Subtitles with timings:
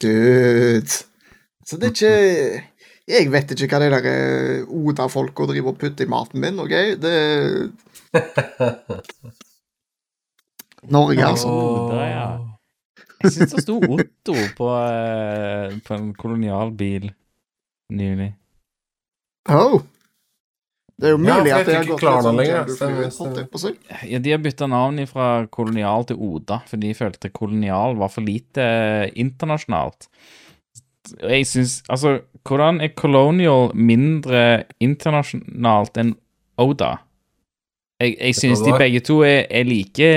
[0.00, 0.98] Dude.
[1.66, 2.14] Så det er ikke
[3.10, 6.74] Jeg vet ikke hva de der eh, Oda-folka driver og putter i maten min, OK?
[7.02, 7.14] Det
[10.94, 11.48] Norge, altså.
[11.50, 12.28] Oda, ja.
[13.20, 17.10] Jeg syns det sto Otto på, eh, på en kolonialbil
[17.92, 18.30] nylig.
[19.50, 19.82] Oh.
[21.00, 24.00] Det er jo mulig ja, at det har ikke gått litt sånn lenger.
[24.10, 28.26] Ja, de har bytta navn fra kolonial til Oda, for de følte kolonial var for
[28.26, 28.66] lite
[29.18, 30.10] internasjonalt.
[31.24, 36.12] Jeg syns Altså, hvordan er colonial mindre internasjonalt enn
[36.60, 36.98] Oda?
[38.00, 40.10] Jeg, jeg syns de begge to er, er like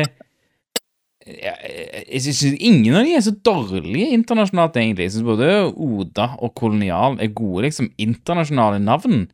[1.23, 5.07] jeg, jeg, jeg syns ingen av de er så dårlige internasjonalt, egentlig.
[5.07, 9.29] Jeg syns både Oda og Kolonial er gode liksom internasjonale navn.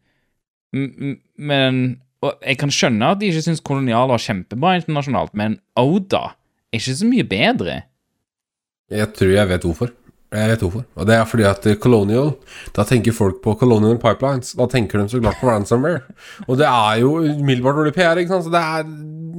[0.74, 6.34] Men og Jeg kan skjønne at de ikke syns Kolonial var kjempebra internasjonalt, men Oda
[6.68, 7.78] er ikke så mye bedre.
[8.92, 9.94] Jeg tror jeg vet hvorfor.
[10.30, 10.84] Jeg vet hvorfor.
[11.00, 12.36] Og det er fordi at eh, Colonial
[12.76, 14.52] Da tenker folk på Colonial Pipelines.
[14.58, 16.04] Da tenker de så klart på Ransomware.
[16.46, 18.46] Og det er jo umiddelbart dårlig PR, ikke sant.
[18.46, 18.84] Så det er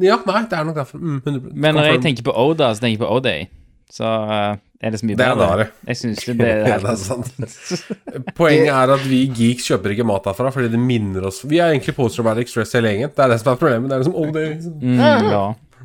[0.00, 0.98] Ja, nei, det er nok derfor.
[0.98, 1.52] Mm, 100%.
[1.52, 3.46] Men når jeg tenker på Oda, så tenker jeg på Oday.
[3.92, 5.56] Så eh, er det så mye Det er bedre.
[5.60, 5.88] det.
[5.90, 8.28] Jeg syns det, det er helt det er sant.
[8.38, 11.74] Poenget er at vi geeks kjøper ikke mat derfra fordi det minner oss Vi er
[11.74, 13.12] egentlig post-traumatic stress hele gjengen.
[13.12, 13.90] Det er det som er problemet.
[13.90, 15.42] Det er liksom oh, det er mm, ja.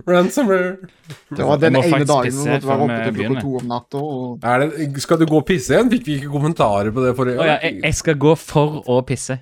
[0.08, 0.92] ransomware.
[1.36, 4.48] Det var den ene dagen vi var før oppe til klokka to om natta og
[4.54, 5.92] Er det, skal du gå og pisse igjen?
[5.92, 9.02] Fikk vi ikke kommentarer på det forrige Å ja, jeg, jeg skal gå for å
[9.08, 9.42] pisse.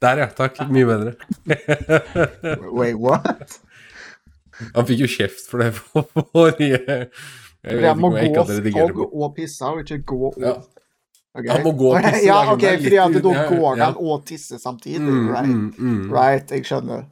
[0.00, 0.30] Der, ja.
[0.32, 0.56] Takk.
[0.72, 1.12] Mye bedre.
[2.72, 3.60] Wait, what?
[4.72, 7.10] Han fikk jo kjeft for det forrige
[7.64, 9.34] Jeg Jeg må jeg gå og, og for på.
[9.36, 10.52] pisse, og ikke gå og Ja.
[11.34, 11.46] Ok.
[11.46, 15.00] Han må gå og pisse, Ja, OK, at da går han og tisser samtidig.
[15.00, 15.48] Mm, right?
[15.48, 16.12] mm, mm.
[16.12, 17.04] right, jeg skjønner.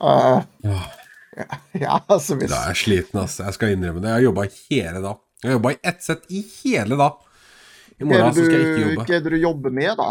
[0.00, 0.80] Uh, Ja.
[1.36, 1.46] ja,
[1.86, 3.38] ja, altså hvis Da er jeg sliten, ass.
[3.40, 4.08] Jeg skal innrømme det.
[4.10, 5.16] Jeg har jobba hele dag.
[5.42, 7.16] Jeg har jobba i ett sett i hele dag.
[8.00, 9.04] I morgen det så skal jeg du, ikke jobbe.
[9.06, 10.10] hva er det du jobber med, da?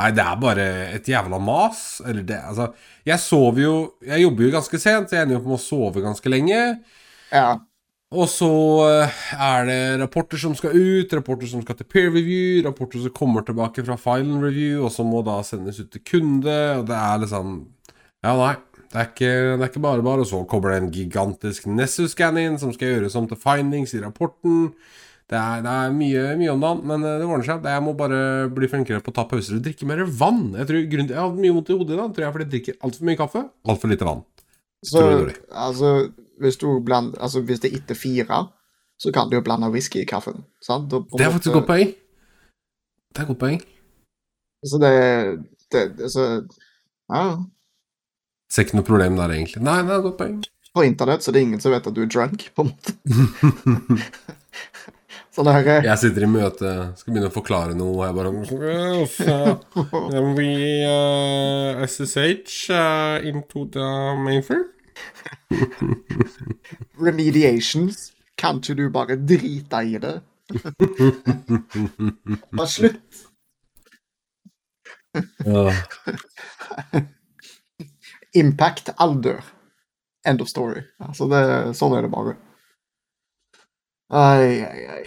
[0.00, 2.00] Nei, det er bare et jævla mas.
[2.06, 2.70] Eller det Altså,
[3.06, 3.74] jeg sover jo
[4.06, 6.60] Jeg jobber jo ganske sent, så jeg ender jo med å sove ganske lenge.
[7.32, 7.58] Ja.
[8.10, 8.50] Og så
[8.88, 13.14] eh, er det rapporter som skal ut, rapporter som skal til peer review, rapporter som
[13.14, 16.98] kommer tilbake fra file review, og som må da sendes ut til kunde, og det
[16.98, 17.54] er liksom
[18.24, 18.56] Ja, nei.
[18.90, 20.24] Det er ikke, det er ikke bare bare.
[20.24, 24.00] Og så kommer det en gigantisk Nessus-scan inn som skal gjøres om til findings i
[24.02, 24.72] rapporten.
[25.30, 27.68] Det er, det er mye, mye om dagen, men eh, det ordner seg.
[27.70, 30.48] Jeg må bare bli flinkere på å ta pauser og drikke mer vann.
[30.58, 32.52] Jeg tror grunnen Jeg har mye vondt i hodet i dag, tror jeg fordi jeg
[32.56, 34.26] drikker altfor mye kaffe, altfor lite vann.
[34.90, 35.04] Så
[35.54, 35.92] altså
[36.40, 38.38] hvis, du bland, altså hvis det er etter fire,
[39.00, 40.36] så kan du jo blande whisky i kaffen.
[40.64, 40.90] Sant?
[40.90, 41.88] Da Det er faktisk et godt poeng.
[43.10, 43.60] Det er et godt poeng.
[44.66, 44.92] Så det,
[45.72, 46.22] det, det så,
[47.12, 47.24] ja.
[48.52, 49.62] Ser ikke noe problem der, egentlig.
[49.64, 50.36] Nei, det er et godt poeng.
[50.74, 52.90] På internett så er det ingen som vet at du er drunk, på en måte.
[55.34, 56.68] sånn her er Jeg sitter i møte,
[56.98, 59.54] skal begynne å forklare noe, og jeg bare "Yes, uh,
[60.36, 60.50] We
[60.86, 63.86] uh, SSH uh, into the
[64.20, 64.68] mainframe.
[67.06, 68.12] remediations.
[68.40, 70.20] Kan ikke du bare drite i det?
[72.56, 73.26] Bare slutt.
[75.44, 75.72] Ja.
[78.40, 79.44] Impact, alle dør.
[80.26, 80.82] End of story.
[81.00, 81.42] Altså, det,
[81.78, 82.36] sånn er det bare.
[84.10, 85.04] Ai, ai, ai.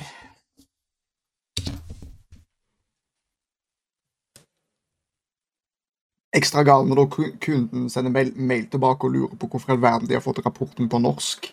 [6.33, 7.11] Ekstra gal når
[7.44, 10.41] kunden sender mail, mail tilbake og lurer på hvorfor i all verden de har fått
[10.45, 11.51] rapporten på norsk.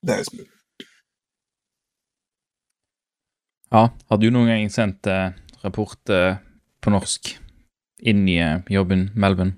[0.00, 0.48] Det er smooth.
[3.70, 6.40] Ja, har du noen gang sendt eh, rapport eh,
[6.82, 7.34] på norsk
[8.02, 9.52] inn i eh, jobben, Melvin?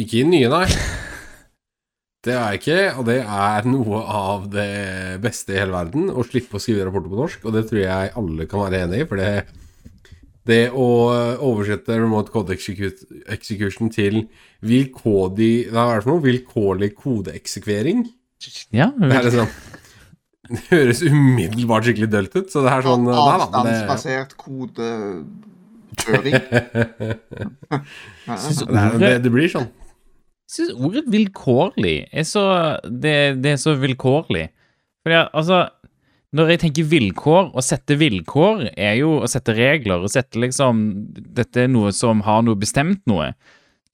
[0.00, 0.64] Ikke i nye, nei.
[2.26, 6.08] Det er jeg ikke, og det er noe av det beste i hele verden.
[6.10, 9.04] Å slippe å skrive rapporter på norsk, og det tror jeg alle kan være enig
[9.04, 9.06] i.
[9.06, 9.30] For det,
[10.48, 10.86] det å
[11.44, 14.24] oversette remote code execution til
[14.66, 16.24] vilkårlig Hva er det for noe?
[16.24, 18.06] Vilkårlig kodeeksekvering?
[18.74, 19.52] Ja, Det er sånn,
[20.48, 26.34] Det høres umiddelbart skikkelig dølt ut, så det er sånn det Avstandsbasert kodekjøring.
[28.98, 29.66] Det, det, blir sånn.
[30.48, 32.44] Jeg syns ordet vilkårlig er så
[32.86, 34.46] det, det er så vilkårlig.
[35.04, 35.58] Fordi altså
[36.36, 40.02] Når jeg tenker vilkår, å sette vilkår er jo å sette regler.
[40.04, 40.82] Å sette liksom
[41.16, 43.30] Dette er noe som har noe bestemt noe.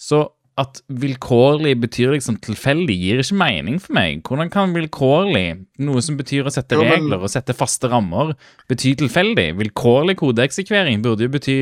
[0.01, 0.25] Så
[0.59, 4.21] at vilkårlig betyr liksom tilfeldig, gir ikke mening for meg.
[4.27, 8.35] Hvordan kan vilkårlig, noe som betyr å sette Jo, men- regler og sette faste rammer,
[8.71, 9.49] bety tilfeldig?
[9.59, 11.59] Vilkårlig kodeeksekvering burde jo bety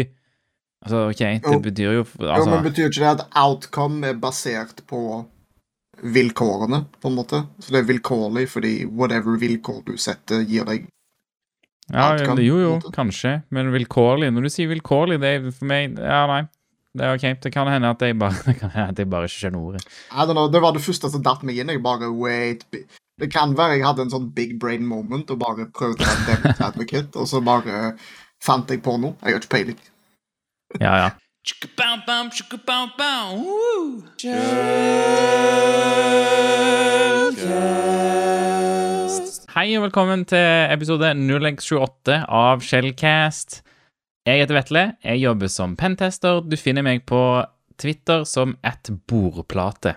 [0.84, 1.60] Altså, OK, det Jo.
[1.62, 5.24] betyr jo Jo, altså, men betyr ikke det at outcome er basert på
[6.00, 7.42] vilkårene, på en måte.
[7.60, 10.88] Så det er vilkårlig fordi whatever vilkår du setter, gir deg
[11.92, 12.40] Ja, outcome.
[12.46, 13.42] jo, jo, kanskje.
[13.50, 16.42] Men vilkårlig Når du sier vilkårlig, det er for meg Ja, nei.
[16.94, 17.40] Det er ok.
[17.40, 19.86] Det kan hende at jeg bare, det kan hende at jeg bare ikke skjønner ordet.
[20.12, 21.68] I don't know, Det var det første som datt meg inn.
[21.72, 22.64] Jeg bare, wait
[23.20, 26.26] Det kan være jeg hadde en sånn big brain moment og bare prøvde å være
[26.28, 27.92] Devil's advocate, og så bare
[28.42, 29.14] fant jeg på noe.
[29.22, 29.78] Jeg har ikke peiling.
[30.80, 31.10] Ja, ja.
[31.42, 31.54] Hei
[39.74, 40.38] og velkommen til
[40.70, 43.58] episode 0x28 av Shellcast.
[44.22, 44.84] Jeg heter Vetle.
[45.02, 46.46] Jeg jobber som pentester.
[46.46, 47.42] Du finner meg på
[47.74, 49.96] Twitter som at bordplate.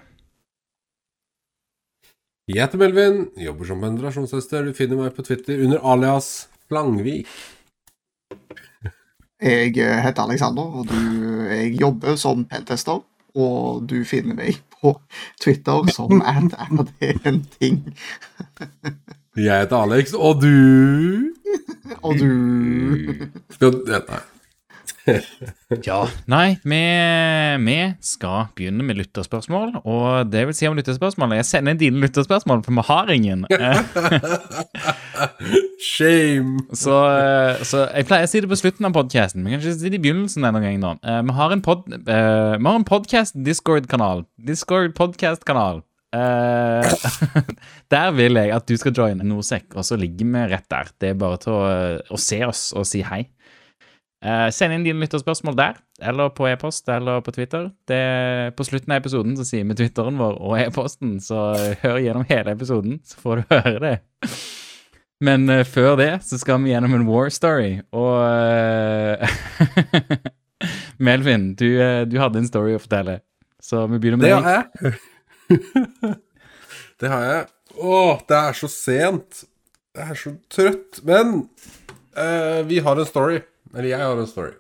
[2.50, 4.66] Jeg heter Melvin, jobber som penetrasjonstester.
[4.66, 7.30] Du finner meg på Twitter under alias Langvik.
[9.46, 10.98] Jeg heter Alexander, og du,
[11.50, 13.04] jeg jobber som pentester.
[13.36, 14.96] Og du finner meg på
[15.44, 17.82] Twitter som at er det en ting.
[19.36, 21.32] Jeg heter Alex, og du
[22.06, 22.32] Og du
[23.54, 24.24] Skal Nei.
[25.86, 26.00] Ja,
[26.32, 26.80] nei, vi,
[27.66, 29.76] vi skal begynne med lytterspørsmål.
[29.84, 33.46] Og det vil si om lytterspørsmål Jeg sender dine lytterspørsmål, for vi har ingen.
[33.50, 33.82] Eh,
[35.86, 36.66] Shame.
[36.74, 39.44] Så, eh, så jeg pleier å si det på slutten av podcasten.
[39.44, 40.80] men kan ikke si det i begynnelsen en gang.
[40.82, 40.96] nå.
[41.04, 44.26] Eh, Vi har en, pod, eh, vi har en podcast Discord-kanal.
[44.38, 45.84] Discord podcast-kanal.
[46.16, 46.80] Uh,
[47.92, 50.92] der vil jeg at du skal joine Norsec, og så ligger vi rett der.
[51.02, 51.66] Det er bare til å,
[52.08, 53.26] å se oss og si hei.
[54.26, 57.68] Eh, send inn dine lytterspørsmål der, eller på e-post eller på Twitter.
[57.86, 61.52] Det, på slutten av episoden så sier vi Twitteren vår og e-posten, så
[61.84, 63.94] hør gjennom hele episoden, så får du høre det.
[65.26, 69.38] Men uh, før det så skal vi gjennom en war story, og uh,
[71.06, 71.70] Melvin, du,
[72.10, 73.20] du hadde en story å fortelle,
[73.62, 74.96] så vi begynner med Det
[75.46, 76.16] Det har jeg.
[77.04, 77.50] det har jeg.
[77.76, 79.44] Å, det er så sent.
[79.94, 81.02] Jeg er så trøtt.
[81.06, 81.42] Men
[82.70, 83.42] vi har en story.
[83.76, 84.54] Eller jeg har en story.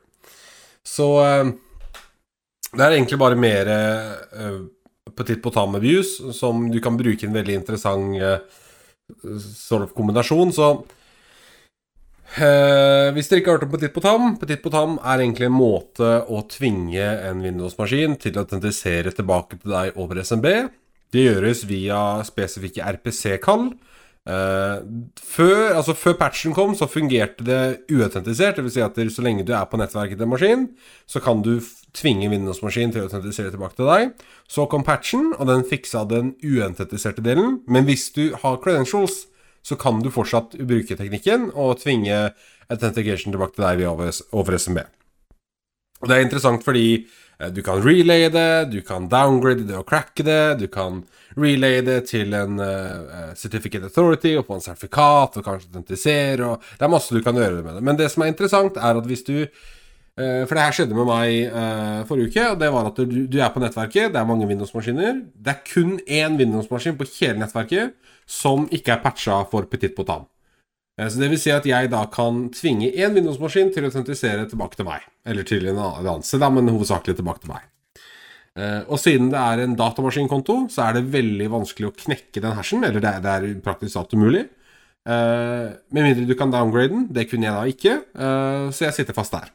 [0.85, 1.53] Så eh,
[2.75, 4.65] det er egentlig bare mer uh,
[5.15, 8.41] petit potam views som du kan bruke i en veldig interessant eh,
[9.39, 10.51] sort of kombinasjon.
[10.53, 10.69] Så
[12.35, 16.07] Eh, hvis dere ikke har hørt om Petit Potam Petit Potam er egentlig en måte
[16.27, 20.47] å tvinge en Windows-maskin til å autentisere tilbake til deg over SMB.
[21.15, 23.69] Det gjøres via spesifikke RPC-kall.
[24.25, 24.77] Eh,
[25.21, 27.59] før, altså før patchen kom, så fungerte det
[27.93, 28.57] uautentisert.
[28.57, 28.73] Dvs.
[28.73, 30.65] Si at så lenge du er på nettverket til en maskin,
[31.05, 31.59] så kan du
[31.95, 34.25] tvinge Windows-maskinen til å autentisere tilbake til deg.
[34.49, 37.61] Så kom patchen, og den fiksa den uautentiserte delen.
[37.69, 39.27] Men hvis du har credentials,
[39.65, 42.29] så kan du fortsatt bruke teknikken og tvinge
[42.69, 44.83] authentication tilbake til deg over, over SMB.
[46.03, 47.05] Og det er interessant fordi
[47.51, 51.01] du kan relaye det, du kan downgrade det og cracke det, du kan
[51.35, 56.61] relaye det til en uh, certificate authority og få en sertifikat og kanskje autentisere og
[56.63, 57.83] Det er masse du kan gjøre med det.
[57.83, 61.09] Men det som er interessant, er at hvis du uh, For det her skjedde med
[61.09, 64.29] meg uh, forrige uke, og det var at du, du er på nettverket, det er
[64.29, 65.19] mange Windows-maskiner.
[65.35, 67.95] Det er kun én Windows-maskin på hele nettverket
[68.25, 70.25] som ikke er patcha for Petit Potam.
[70.97, 74.47] Eh, Så det vil si at jeg da kan tvinge én Windows-maskin til å autentisere
[74.49, 75.01] tilbake til meg.
[75.25, 77.63] Eller til en annen da, men hovedsakelig tilbake til meg.
[78.55, 82.55] Eh, Og siden det er en datamaskinkonto, så er det veldig vanskelig å knekke den
[82.55, 82.83] hashen.
[82.87, 84.47] Eller det er, det er praktisk talt umulig.
[85.05, 87.07] Eh, Med mindre du kan downgrade den.
[87.11, 89.51] Det kunne jeg da ikke, så jeg sitter fast der.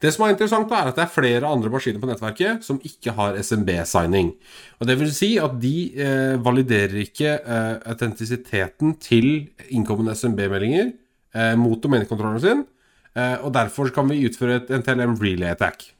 [0.00, 3.12] Det som er interessant, er at det er flere andre maskiner på nettverket som ikke
[3.18, 4.32] har SMB-signing.
[4.80, 10.92] Og Det vil si at de eh, validerer ikke eh, autentisiteten til innkommende SMB-meldinger
[11.36, 12.66] eh, mot domenekontrolleren sin,
[13.12, 15.90] eh, og derfor kan vi utføre et NTLM relay attack.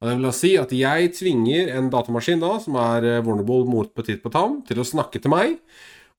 [0.00, 3.66] Og det vil da si at jeg tvinger en datamaskin da, som er eh, vulnerable
[3.68, 5.58] mot Petit Potam, til å snakke til meg,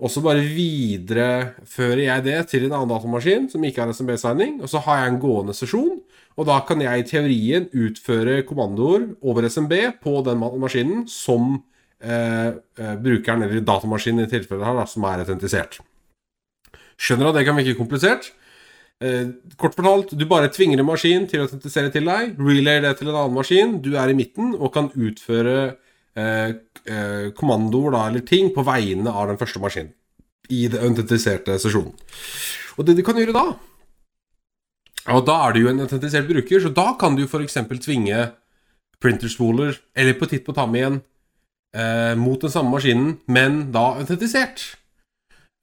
[0.01, 4.71] og så bare viderefører jeg det til en annen datamaskin som ikke har SMB-signing, og
[4.71, 5.99] så har jeg en gående sesjon,
[6.39, 11.53] og da kan jeg i teorien utføre kommandoer over SMB på den maskinen som
[12.01, 15.77] eh, eh, brukeren, eller datamaskinen i tilfellet her, da, som er autentisert.
[17.01, 18.31] Skjønner at det kan virke komplisert.
[19.01, 22.95] Eh, kort fortalt, du bare tvinger en maskin til å autentisere til deg, relayer det
[22.97, 25.75] til en annen maskin, du er i midten og kan utføre
[27.37, 29.93] kommandoer da, eller ting på vegne av den første maskinen
[30.51, 31.93] i det autentiserte sesjonen.
[32.75, 33.45] Og det du kan gjøre da
[35.15, 37.57] Og da er du jo en autentisert bruker, så da kan du f.eks.
[37.81, 38.19] tvinge
[39.01, 40.99] printerspooler eller på titt på tam igjen
[41.73, 44.75] eh, mot den samme maskinen, men da autentisert.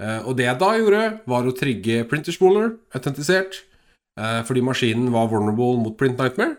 [0.03, 3.61] Eh, og det jeg da gjorde, var å trigge printerspooler, autentisert,
[4.19, 6.59] eh, fordi maskinen var vulnerable mot print nightmare.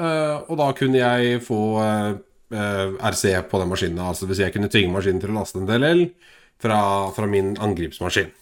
[0.00, 1.60] Eh, og da kunne jeg få
[2.52, 4.02] eh, eh, RC på den maskinen.
[4.02, 6.08] Altså hvis jeg kunne tvinge maskinen til å laste en DLL
[6.62, 6.80] fra,
[7.16, 8.32] fra min angripsmaskin.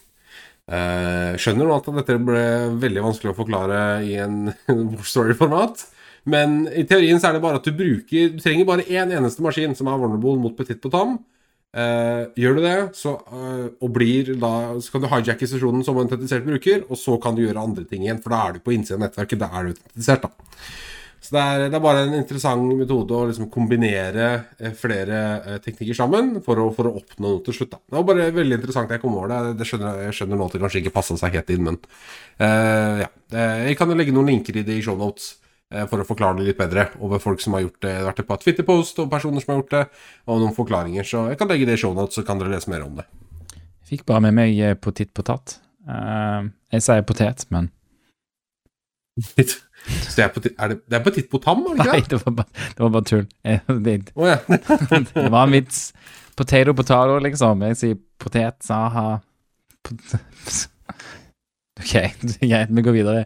[0.65, 2.39] Uh, skjønner nå at dette ble
[2.81, 4.49] veldig vanskelig å forklare i en
[5.13, 5.83] story-format.
[6.25, 9.43] Men i teorien så er det bare at du bruker Du trenger bare én eneste
[9.45, 11.19] maskin som er vulnerable mot Petit Potam.
[11.75, 15.97] Uh, gjør du det, så, uh, og blir da, så kan du hijacke sesjonen som
[15.99, 18.63] en autentisert bruker, og så kan du gjøre andre ting igjen, for da er du
[18.63, 19.41] på innsiden av nettverket.
[19.41, 20.31] Da er du autentisert, da.
[21.25, 24.25] Så det er, det er bare en interessant metode å liksom kombinere
[24.59, 27.71] eh, flere eh, teknikker sammen for å, for å, oppnå noe til slutt.
[27.71, 27.79] Da.
[27.81, 29.55] Det var bare veldig interessant jeg kom over det.
[29.57, 33.01] det skjønner, jeg skjønner nå at det kanskje ikke passa seg helt inn, men uh,
[33.01, 33.09] ja.
[33.35, 35.33] Jeg kan legge noen linker i det i shownotes
[35.89, 37.95] for å forklare det litt bedre over folk som har gjort det.
[38.05, 39.81] Vært på Twitter-post og personer som har gjort det,
[40.29, 41.07] og noen forklaringer.
[41.09, 43.07] Så jeg kan legge det i shownotes, så kan dere lese mer om det.
[43.57, 45.57] Jeg fikk bare med meg potet potat.
[45.89, 47.73] Uh, jeg sier potet, men
[49.85, 52.19] Så det er, på, er det, det er på potam, er det ikke Nei, det
[52.25, 53.25] var bare, det var bare tull.
[53.85, 54.37] Det, oh, ja.
[55.13, 55.81] det var en vits.
[56.35, 57.61] Potato potato, liksom.
[57.69, 59.19] Jeg sier potet, saha
[59.85, 60.15] pot
[61.75, 61.93] Ok,
[62.51, 63.25] greit, vi går videre.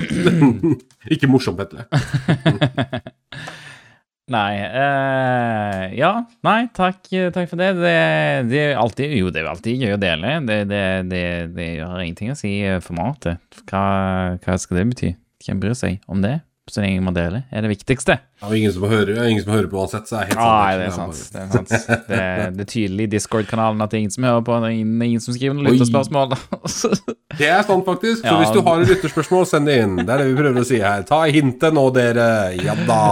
[1.14, 1.84] ikke morsomt, Petle.
[4.32, 6.12] nei uh, Ja,
[6.46, 7.02] nei, takk,
[7.36, 7.74] takk for det.
[7.76, 7.92] Det,
[8.48, 10.38] det, er alltid Jo, det er alltid gøy å dele.
[10.48, 13.60] Det, det, det gjør ingenting å si formatet.
[13.68, 13.84] Hva,
[14.40, 15.12] hva skal det bety?
[15.44, 16.40] Hvem bryr seg om det?
[16.70, 18.14] Så lenge man deler, er det viktigste.
[18.40, 20.86] Er ingen som hører, ingen som hører på uansett, så er helt ah, Nei, det
[20.86, 21.18] er sant.
[21.34, 21.72] Det er, sant.
[22.08, 22.20] Det,
[22.56, 24.94] det er tydelig i Discord-kanalen at det er ingen som hører på, det er ingen,
[25.04, 26.32] ingen som skriver noen lytterspørsmål.
[27.42, 28.22] det er sant, faktisk.
[28.22, 28.38] Så ja.
[28.40, 29.98] hvis du har et lytterspørsmål, send det inn.
[30.00, 31.04] Det er det vi prøver å si her.
[31.10, 32.30] Ta hintet nå, dere.
[32.64, 33.02] Ja da.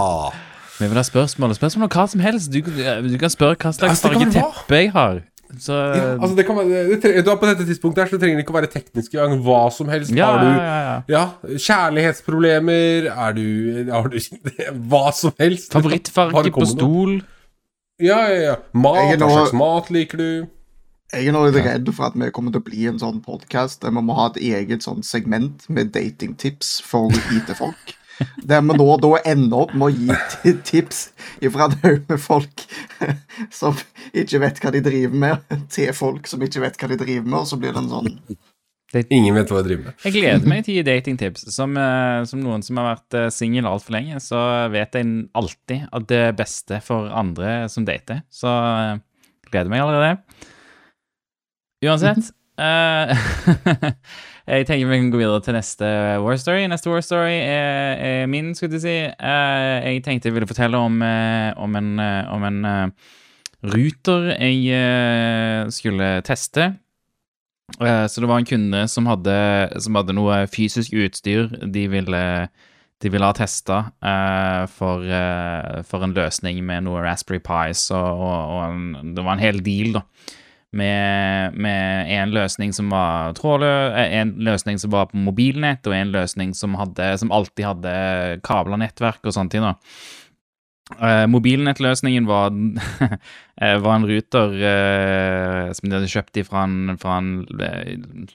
[0.79, 1.53] Vi vil ha spørsmål.
[1.59, 2.49] Spørsmål om hva som helst.
[2.49, 5.21] Du, du kan spørre hva slags farge teppe jeg har.
[5.59, 8.41] Så, ja, altså det kan være, det, det, På dette tidspunktet her så det trenger
[8.41, 9.43] ikke å være teknisk engang.
[9.45, 10.13] Hva som helst.
[10.17, 13.11] Ja, har du ja, ja, kjærlighetsproblemer?
[13.13, 13.45] Er du
[13.91, 14.17] Har du
[14.89, 15.71] Hva som helst.
[15.75, 17.21] Favorittfarge på stol?
[18.01, 18.57] Ja, ja, ja.
[18.73, 20.29] Mat, hva slags mat liker du?
[21.13, 23.83] Jeg er nå litt redd for at vi kommer til å bli en sånn podkast
[23.83, 27.93] der vi må ha et eget sånn segment med datingtips for IT-folk.
[28.45, 31.03] Der vi nå da ender opp med å gi tips
[31.53, 32.65] fra en haug med folk
[33.51, 33.77] som
[34.13, 37.39] ikke vet hva de driver med, til folk som ikke vet hva de driver med,
[37.41, 38.11] og så blir det en sånn
[38.93, 40.01] Ingen vet hva de driver med.
[40.05, 41.47] Jeg gleder meg til å gi datingtips.
[41.55, 44.37] Som, eh, som noen som har vært eh, singel altfor lenge, så
[44.69, 48.21] vet jeg alltid at det er beste for andre som dater.
[48.29, 49.01] Så jeg eh,
[49.49, 50.21] gleder meg allerede.
[51.83, 52.29] Uansett
[52.61, 53.09] uh,
[54.43, 55.87] Jeg tenker vi kan gå videre til neste
[56.19, 56.65] War Story.
[56.67, 58.95] Neste War Story er, er min, skulle jeg si.
[59.15, 61.93] Uh, jeg tenkte jeg ville fortelle om, uh, om en,
[62.27, 62.91] om en
[63.63, 66.73] ruter jeg skulle teste.
[67.79, 69.37] så det var en kunde som hadde,
[69.79, 72.23] som hadde noe fysisk utstyr de ville,
[72.99, 73.77] de ville ha testa
[74.67, 75.07] for,
[75.87, 80.01] for, en løsning med noe Raspberry Pis, og, og, og det var en hel deal,
[80.01, 80.03] da
[80.73, 85.95] med, med, en løsning som var trådløs, eh, en løsning som var på mobilnett, og
[85.97, 87.95] en løsning som, hadde, som alltid hadde
[88.45, 89.69] kabla nettverk og sånne ting.
[90.99, 92.51] Uh, mobilnettløsningen var,
[93.61, 97.29] eh, var, en ruter uh, som de hadde kjøpt fra en, fra en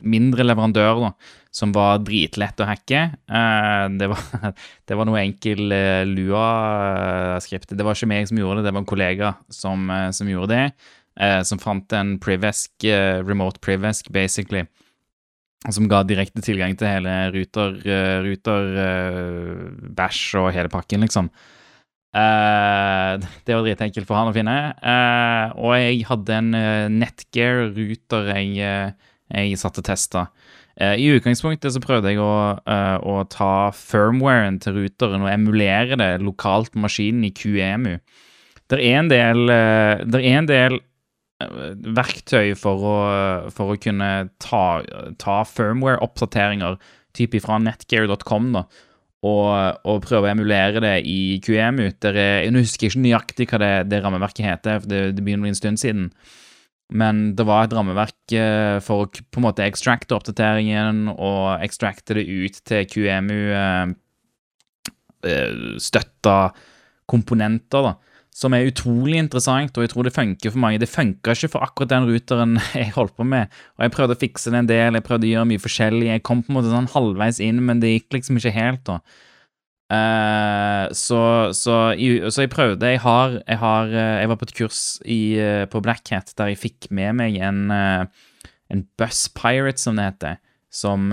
[0.01, 1.11] mindre leverandør, da,
[1.55, 3.03] som var dritlett å hacke.
[3.29, 4.25] Uh, det, var,
[4.89, 5.77] det, var, noe enkel
[6.09, 7.77] Lua-skript.
[7.77, 9.85] Det var ikke meg som gjorde det, det var en kollega som,
[10.17, 10.65] som gjorde det
[11.21, 14.65] eh, som fant en Privesk, eh, remote Privesk, basically,
[15.67, 19.65] som ga direkte tilgang til hele Ruter, uh, Ruter uh,
[19.99, 21.33] Bash og hele pakken, liksom.
[22.15, 24.55] Uh, det var dritenkelt for han å finne.
[25.59, 26.55] Og jeg hadde en
[26.95, 28.95] Netgear-ruter jeg,
[29.29, 30.29] jeg satt og testa.
[30.79, 32.33] I utgangspunktet så prøvde jeg å,
[32.63, 37.99] å ta firmwaren til ruteren og emulere det lokalt på maskinen i QEMU.
[38.71, 40.79] Det er en del, er en del
[41.39, 42.97] verktøy for å,
[43.55, 44.11] for å kunne
[44.43, 44.63] ta,
[45.23, 46.79] ta firmware-oppdateringer
[47.17, 48.65] type fra netgear.com da,
[49.27, 49.47] og,
[49.83, 51.89] og, prøve å emulere det i QEMU.
[52.03, 55.51] Der er, jeg husker ikke nøyaktig hva det, det rammeverket heter, for det, det begynner
[55.51, 56.11] en stund siden.
[56.89, 62.17] Men det var et rammeverk eh, for å på en måte extracte oppdateringen og extracte
[62.17, 63.91] det ut til QEMU eh,
[65.29, 66.63] eh,
[67.09, 67.91] komponenter.
[67.91, 68.08] da
[68.39, 70.79] som er utrolig interessant, og jeg tror det funker for mange.
[70.79, 74.21] Det funka ikke for akkurat den ruteren jeg holdt på med, og jeg prøvde å
[74.21, 76.11] fikse det en del, jeg prøvde å gjøre mye forskjellig.
[76.13, 79.01] Jeg kom på en måte sånn halvveis inn, men det gikk liksom ikke helt, da.
[79.89, 82.91] Uh, så, så, så, jeg prøvde.
[82.93, 86.35] Jeg har, jeg har uh, Jeg var på et kurs i, uh, på Black Hat
[86.37, 90.39] der jeg fikk med meg en, en Bus Pirate, som det heter.
[90.69, 91.09] Som,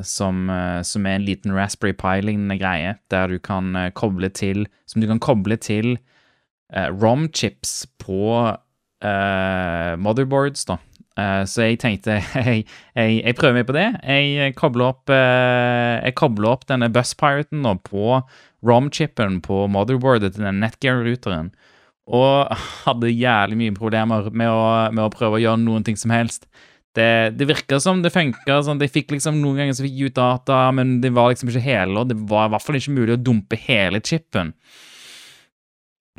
[0.00, 0.38] som,
[0.80, 5.20] som, er en liten Raspberry Pi-lignende greie, der du kan koble til Som du kan
[5.20, 6.15] koble til eh,
[6.74, 8.22] ROM-chips på
[9.04, 10.78] eh, motherboards, da.
[11.16, 13.86] Eh, så jeg tenkte jeg, jeg, jeg prøver meg på det.
[14.04, 18.20] Jeg kobler opp, eh, jeg kobler opp denne Buspiraten på
[18.66, 21.52] ROM-chipen på motherboardet til den Netgear-ruteren.
[22.06, 22.52] Og
[22.84, 26.46] hadde jævlig mye problemer med å, med å prøve å gjøre noen ting som helst.
[26.96, 28.60] Det, det virka som det funka.
[28.64, 31.50] Sånn, jeg fikk liksom, noen ganger så fikk jeg ut data, men det var liksom
[31.50, 34.54] ikke hele, og det var i hvert fall ikke mulig å dumpe hele chipen.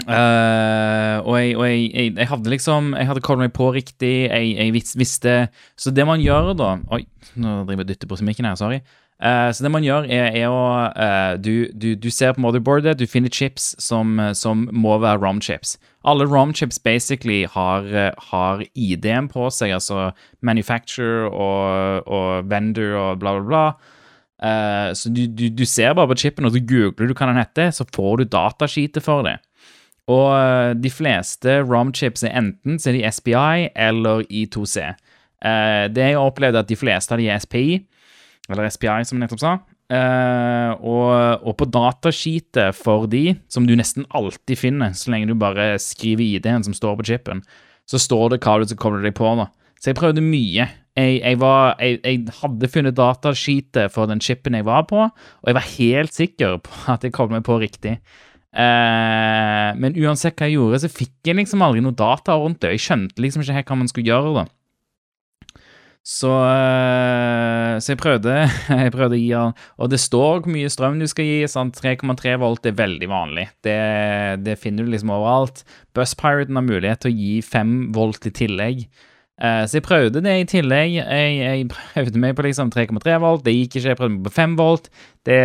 [0.06, 4.14] Uh, og jeg, og jeg, jeg, jeg, hadde liksom Jeg hadde koblet meg på riktig.
[4.30, 5.34] Jeg, jeg vis, visste
[5.74, 7.02] Så det man gjør da Oi,
[7.34, 8.78] nå driver jeg og dytter på mikken her, sorry.
[9.18, 10.62] Uh, så det man gjør, er, er å
[10.94, 15.80] uh, du, du, du, ser på motherboardet, du finner chips som, som må være ROM-chips.
[16.06, 17.90] Alle ROM-chips basically har,
[18.30, 20.12] har ID-en på seg, altså
[20.46, 23.96] manufacturer og, og, vendor og bla, bla, bla.
[24.38, 27.42] Uh, så du, du, du, ser bare på chipen, og så googler du hva den
[27.42, 29.40] heter, så får du datasheetet for det.
[30.08, 34.94] Og uh, de fleste ROM-chips er enten så er de SPI eller I2C.
[35.44, 37.82] Uh, det jeg har opplevd, at de fleste av de er SPI,
[38.48, 39.58] eller SPI, som jeg nettopp sa.
[39.88, 41.12] Uh, og,
[41.48, 46.26] og, på datasheetet for de, som du nesten alltid finner så lenge du bare skriver
[46.26, 47.44] ID-en som står på chipen,
[47.88, 49.30] så står det hva du skal koble deg på.
[49.40, 49.48] da.
[49.80, 50.68] Så jeg prøvde mye.
[50.98, 55.52] Jeg, jeg, var, jeg, jeg hadde funnet datasheetet for den chipen jeg var på, og
[55.52, 58.00] jeg var helt sikker på at jeg kom meg på riktig.
[58.58, 62.74] Eh, men uansett hva jeg gjorde, så fikk jeg liksom aldri noe data rundt det.
[62.74, 64.34] Jeg skjønte liksom ikke helt hva man skulle gjøre.
[64.40, 64.48] da.
[66.08, 68.32] Så, eh, så jeg prøvde
[68.82, 71.42] jeg prøvde å gi han Og det står hvor mye strøm du skal gi.
[71.46, 73.50] 3,3 volt er veldig vanlig.
[73.66, 73.78] Det,
[74.46, 75.66] det, finner du liksom overalt.
[75.94, 78.88] Busspiraten har mulighet til å gi 5 volt i tillegg.
[79.38, 80.96] Uh, så jeg prøvde det i tillegg.
[80.98, 83.44] Jeg, jeg prøvde meg på liksom 3,3 volt.
[83.46, 83.92] Det gikk ikke.
[83.92, 84.90] Jeg prøvde meg på 5 volt.
[85.28, 85.42] Det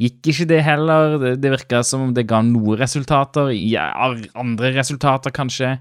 [0.00, 1.18] Gikk ikke det heller.
[1.20, 3.50] Det, det virka som om det ga noen resultater.
[3.52, 3.90] Ja,
[4.38, 5.76] andre resultater, kanskje.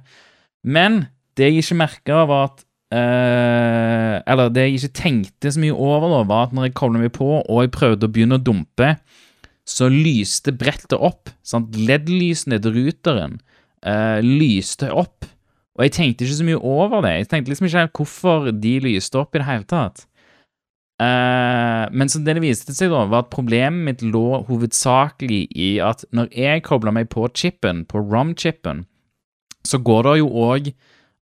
[0.63, 1.05] Men
[1.39, 6.09] det jeg ikke merka, var at eh, Eller det jeg ikke tenkte så mye over,
[6.11, 8.97] da, var at når jeg kobla meg på og jeg prøvde å begynne å dumpe,
[9.69, 11.31] så lyste brettet opp.
[11.53, 13.39] LED-lysene til ruteren
[13.85, 15.29] eh, lyste opp.
[15.77, 17.15] Og jeg tenkte ikke så mye over det.
[17.21, 20.08] Jeg tenkte liksom ikke helt hvorfor de lyste opp i det hele tatt.
[20.99, 25.69] Uh, men så det det viste seg, da, var at problemet mitt lå hovedsakelig i
[25.79, 28.83] at når jeg kobler meg på chipen, på ROM-chipen,
[29.63, 30.69] så går det jo òg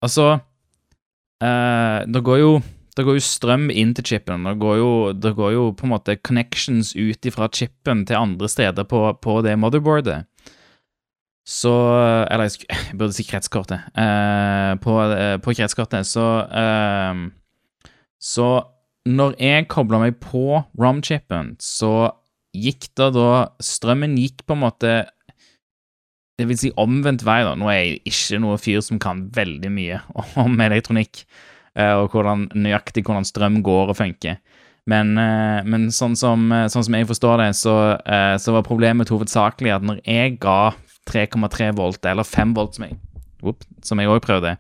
[0.03, 2.55] Altså uh, Det går jo
[2.95, 4.45] det går jo strøm inn til chipen.
[4.47, 8.47] Det går jo, det går jo på en måte connections ut fra chipen til andre
[8.47, 10.29] steder på, på det motherboardet.
[11.43, 11.73] Så
[12.31, 13.83] Eller jeg burde si kretskortet.
[13.99, 14.95] Uh, på,
[15.43, 16.07] på kretskortet.
[16.07, 16.23] Så
[18.15, 18.47] Så
[19.05, 22.11] når jeg kobla meg på rom-chipen, så
[22.55, 23.29] gikk det da
[23.63, 24.93] Strømmen gikk på en måte
[26.39, 27.53] Det vil si omvendt vei, da.
[27.55, 30.01] Nå er jeg ikke noe fyr som kan veldig mye
[30.43, 31.23] om elektronikk,
[31.77, 34.41] eh, og hvordan, nøyaktig hvordan strøm går og funker.
[34.91, 39.13] Men, eh, men sånn, som, sånn, som, jeg forstår det, så, eh, så var problemet
[39.13, 40.73] hovedsakelig at når jeg ga
[41.07, 42.99] 3,3 volt, eller 5 volt, som jeg,
[43.85, 44.57] som jeg også prøvde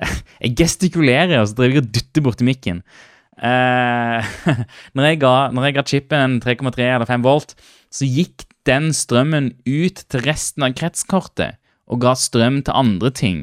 [0.44, 2.80] Jeg gestikulerer, og så driver jeg og dytter borti mikken.
[3.38, 4.34] Eh,
[4.94, 7.56] når, jeg ga, når, jeg ga, chipen 3,3 eller 5 volt,
[7.92, 13.40] så gikk den strømmen ut til resten av kretskortet og ga strøm til andre ting.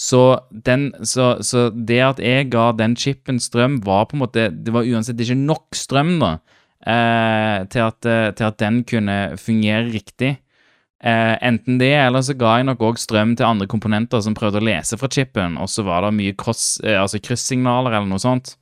[0.00, 4.46] Så, den, så, så, det at jeg ga den chipen strøm, var på en måte
[4.48, 6.30] Det var uansett ikke nok strøm da,
[6.86, 10.38] eh, til, at, eh, til, at, den kunne fungere riktig.
[11.00, 14.62] Eh, enten det, eller så ga jeg nok òg strøm til andre komponenter som prøvde
[14.62, 18.22] å lese fra chipen, og så var det mye cross, eh, altså kryssignaler eller noe
[18.22, 18.54] sånt.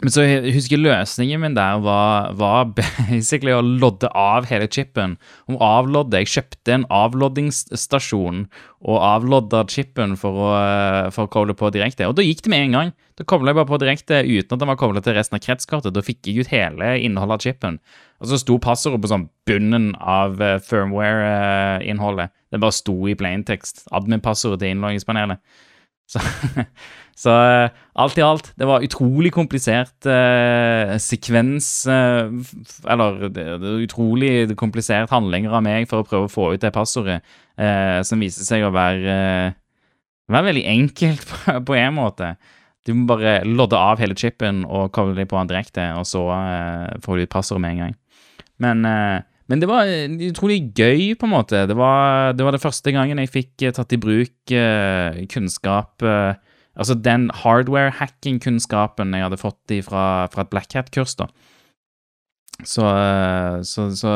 [0.00, 5.18] Men så jeg husker løsningen min der var, var, basically å lodde av hele chipen.
[5.50, 8.46] Om avlodde Jeg kjøpte en avloddingsstasjon
[8.80, 10.50] og avlodda chipen for å,
[11.12, 12.08] for å koble på direkte.
[12.08, 12.94] Og da gikk det med en gang.
[13.20, 15.92] Da kobla jeg bare på direkte uten at den var kobla til resten av kretskortet.
[15.92, 17.76] Da fikk jeg ut hele innholdet av chipen.
[18.24, 22.32] Og så sto passordet på sånn bunnen av uh, firmware-innholdet.
[22.48, 23.84] Det bare sto i plaintext.
[23.92, 25.44] Admin-passordet til innloggingspanelet.
[26.08, 26.24] Så
[27.20, 27.68] Så uh,
[28.00, 32.30] alt i alt, det var utrolig komplisert eh, sekvens eh,
[32.88, 36.72] Eller det, det utrolig komplisert handlinger av meg for å prøve å få ut det
[36.72, 37.20] passordet,
[38.08, 39.18] som viste seg å være,
[40.32, 42.32] være veldig enkelt på, på, en måte.
[42.88, 46.24] Du må bare lodde av hele chipen og koble deg på den direkte, og så
[47.04, 47.96] får du ut passordet med en gang.
[48.64, 48.80] Men,
[49.44, 49.92] men det var
[50.30, 51.66] utrolig gøy, på en måte.
[51.68, 54.56] Det var det, var det første gangen jeg fikk tatt i bruk
[55.34, 56.08] kunnskap
[56.78, 61.26] Altså den hardware-hacking-kunnskapen jeg hadde fått fra, fra et Black Hat-kurs, da.
[62.66, 64.12] Så, eh, så, så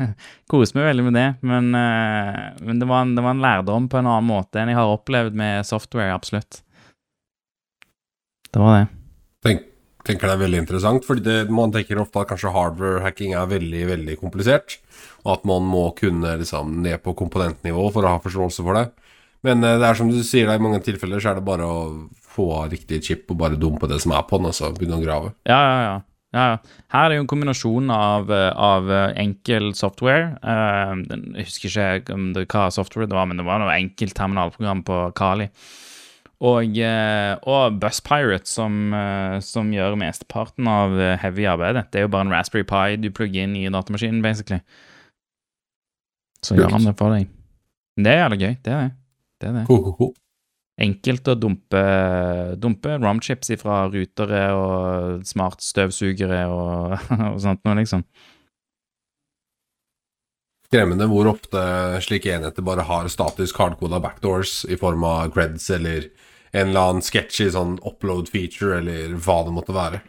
[0.50, 1.28] koser meg veldig med det.
[1.46, 4.72] Men, eh, men det, var en, det var en lærdom på en annen måte enn
[4.72, 6.62] jeg har opplevd med software, absolutt.
[8.50, 8.84] Det var det.
[9.46, 9.64] Tenk,
[10.06, 14.20] tenker det er veldig interessant, fordi man tenker ofte at kanskje hardware-hacking er veldig, veldig
[14.20, 14.78] komplisert,
[15.24, 18.86] og at man må kunne liksom ned på komponentnivå for å ha forståelse for det.
[19.46, 21.78] Men eh, det er som du sier, i mange tilfeller så er det bare å
[22.36, 25.04] få riktig chip og bare dumpe det som er på den, og så begynne å
[25.04, 25.32] grave.
[25.48, 25.96] Ja, ja, ja.
[26.36, 26.56] Ja, ja.
[26.92, 30.36] Her er det jo en kombinasjon av, eh, av enkel software.
[30.42, 30.94] eh,
[31.38, 34.82] jeg husker ikke om det, hva software det var, men det var noe enkelt terminalprogram
[34.84, 35.48] på Kali.
[36.44, 41.86] Og, eh, og Bus Pirate, som, eh, som gjør mesteparten av eh, heavy arbeidet.
[41.90, 44.60] Det er jo bare en Raspberry Pi du plugger inn i datamaskinen, basically.
[46.44, 47.30] Så gjør han det for deg.
[47.96, 48.54] Det er jævlig gøy.
[48.62, 48.92] Det er det.
[49.40, 49.66] Det, er det.
[49.68, 50.12] Ko, ko, ko.
[50.76, 51.82] Enkelt å dumpe,
[52.60, 56.96] dumpe romchips fra rutere og smartstøvsugere og,
[57.32, 58.04] og sånt noe, liksom.
[60.66, 61.62] Skremmende hvor ofte
[62.04, 66.10] slike enheter bare har statisk hardcoda backdoors i form av creds eller
[66.50, 70.02] en eller annen sketchy sånn upload feature eller hva det måtte være.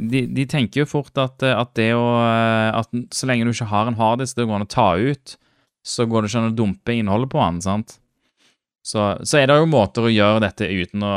[0.00, 2.04] De, de tenker jo fort at, at det å
[2.72, 5.34] At så lenge du ikke har en harddisk det går an å ta ut,
[5.86, 7.98] så går det ikke an å dumpe innholdet på den, sant?
[8.80, 11.14] Så, så er det jo måter å gjøre dette uten å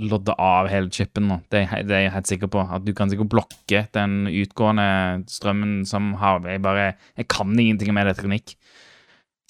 [0.00, 1.28] lodde av hele chipen.
[1.30, 1.40] nå.
[1.48, 2.64] Det, det er jeg helt sikker på.
[2.66, 4.88] At du kan sikkert blokke den utgående
[5.30, 8.56] strømmen som har Jeg bare Jeg kan ingenting med elektronikk.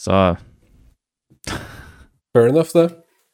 [0.00, 0.36] Så
[2.32, 2.90] Fair enough, det.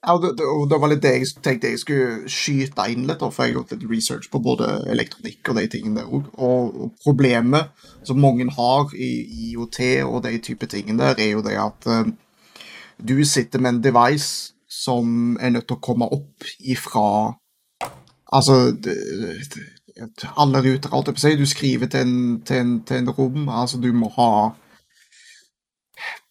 [0.07, 3.43] Ja, det, det, det var litt det jeg tenkte jeg skulle skyte inn litt, for
[3.43, 6.29] jeg har gjort litt research på både elektronikk og de tingene der òg.
[6.37, 7.73] Og, og problemet
[8.07, 9.11] som mange har i
[9.51, 12.15] IOT og de type tingene der, er jo det at eh,
[12.99, 17.37] du sitter med en device som er nødt til å komme opp ifra
[18.35, 18.75] Altså
[20.37, 21.37] Alle ruter, alt jeg på å si.
[21.39, 23.45] Du skriver til en, til, en, til en rom.
[23.49, 24.31] Altså, du må ha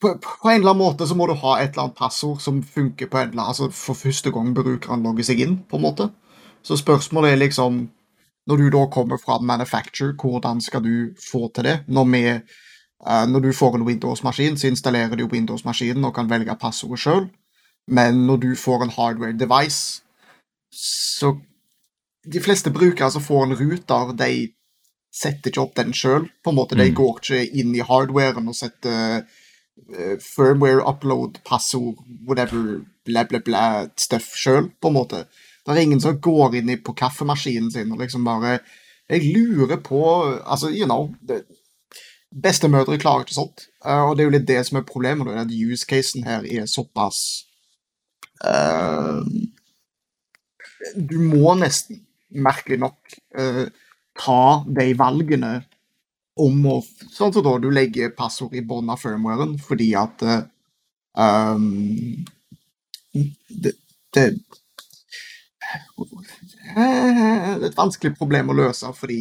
[0.02, 2.62] på, på en eller annen måte så må du ha et eller annet passord som
[2.62, 5.86] funker på en eller annen, altså for første gang brukeren logger seg inn, på en
[5.88, 6.10] måte.
[6.66, 7.86] Så spørsmålet er liksom
[8.46, 11.80] Når du da kommer fra manufacture, hvordan skal du få til det?
[11.88, 12.20] Når, vi,
[13.04, 17.30] når du får en Windows-maskin, så installerer du Windows-maskinen og kan velge passordet sjøl.
[17.88, 20.02] Men når du får en hardware device,
[20.72, 21.36] så
[22.34, 24.48] De fleste brukere som får en ruter, de
[25.14, 26.24] setter ikke opp den sjøl.
[26.44, 26.52] De
[26.90, 26.96] Mm.
[26.96, 29.22] går ikke inn i hardwaren og setter
[29.94, 31.96] eh, firmware upload, passord,
[32.28, 35.26] whatever, bla, bla, bla, stuff sjøl, på en måte.
[35.66, 38.60] Det er ingen som går inn på kaffemaskinen sin og liksom bare
[39.08, 40.02] Jeg lurer på
[40.48, 41.44] Altså, you know det,
[42.32, 43.68] Bestemødre klarer ikke sånt.
[43.86, 47.20] Uh, og det er jo litt det som er problemet, at use-casen her er såpass
[48.44, 49.22] uh,
[50.96, 52.02] Du må nesten,
[52.36, 53.66] merkelig nok, uh,
[54.20, 55.54] ta de valgene
[56.40, 56.82] om å
[57.16, 60.24] Sånn som da du legger passord i bånn av firmwaren fordi at
[61.16, 62.26] um,
[63.14, 63.72] det,
[64.16, 64.26] det
[66.76, 69.20] det er et vanskelig problem å løse, fordi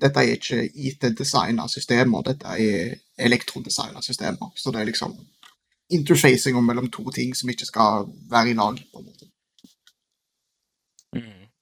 [0.00, 4.50] dette er ikke IT-designa systemer, dette er elektrodesigna systemer.
[4.56, 5.14] Så det er liksom
[5.94, 8.80] interfacing mellom to ting som ikke skal være i lag.
[8.92, 9.30] på en måte.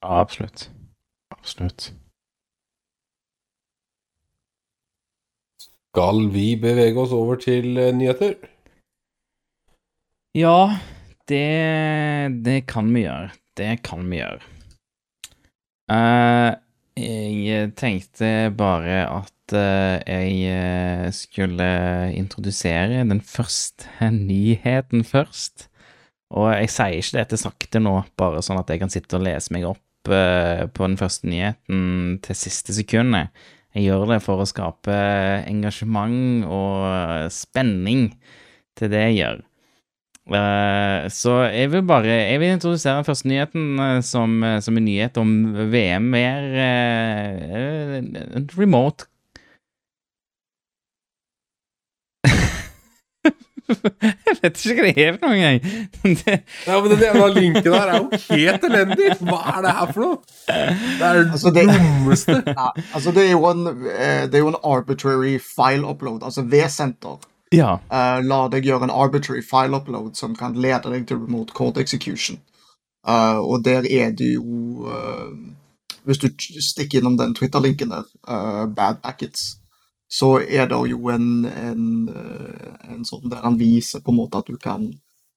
[0.02, 0.70] Ja, absolutt.
[1.30, 1.92] Absolutt.
[5.92, 8.34] Skal vi bevege oss over til eh, nyheter?
[10.34, 10.80] Ja,
[11.28, 13.30] det, det kan vi gjøre.
[13.56, 14.40] Det kan vi gjøre.
[15.92, 16.52] Eh,
[16.98, 21.68] jeg tenkte bare at eh, jeg eh, skulle
[22.16, 25.68] introdusere den første nyheten først.
[26.32, 29.52] Og jeg sier ikke dette sakte nå, bare sånn at jeg kan sitte og lese
[29.52, 33.32] meg opp eh, på den første nyheten til siste sekundet.
[33.72, 34.96] Jeg gjør det for å skape
[35.48, 38.10] engasjement og spenning
[38.76, 39.40] til det jeg gjør.
[40.30, 44.76] Eh, så jeg vil bare Jeg vil introdusere den første nyheten eh, som, eh, som
[44.78, 45.32] en nyhet om
[45.72, 46.44] VM mer
[48.58, 49.08] remote
[53.72, 55.58] Jeg vet ikke hva det er for noe engang.
[56.02, 59.10] Det- Ja, men den jævla linken der er jo helt elendig!
[59.22, 60.16] Hva er det her for noe?
[60.46, 62.36] Det er Altså, det- dummeste.
[62.46, 66.22] Ja, altså det er jo en, det er jo en arbitrary file upload.
[66.26, 67.16] Altså V-senter
[67.52, 67.76] Ja.
[67.92, 71.82] Uh, la deg gjøre en arbitrary file upload som kan lede deg til remote code
[71.82, 72.40] execution.
[73.06, 75.32] Uh, og der er det jo uh,
[76.06, 78.06] Hvis du stikker innom den Twitter-linken der,
[78.74, 79.58] Bad Packets,
[80.10, 81.84] så er det jo en, en,
[82.90, 84.88] en sånn der han viser på en måte at du kan,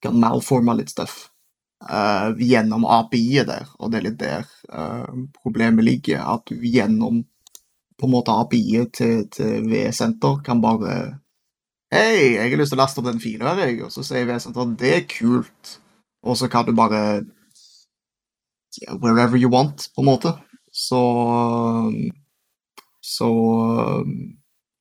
[0.01, 1.28] kan malforme litt stuff
[2.41, 4.49] gjennom API-et der, og det er litt der
[5.38, 6.25] problemet ligger.
[6.34, 7.21] At du gjennom
[8.01, 11.19] på en måte API-et til, til V-senter kan bare
[11.93, 13.82] Hei, jeg har lyst til å laste opp den filen her, jeg.
[13.86, 15.76] Og så sier V-senteret det er kult.
[16.26, 17.02] Og så kan du bare
[18.82, 20.34] yeah, Wherever you want, på en måte.
[20.74, 21.02] Så
[23.06, 23.30] Så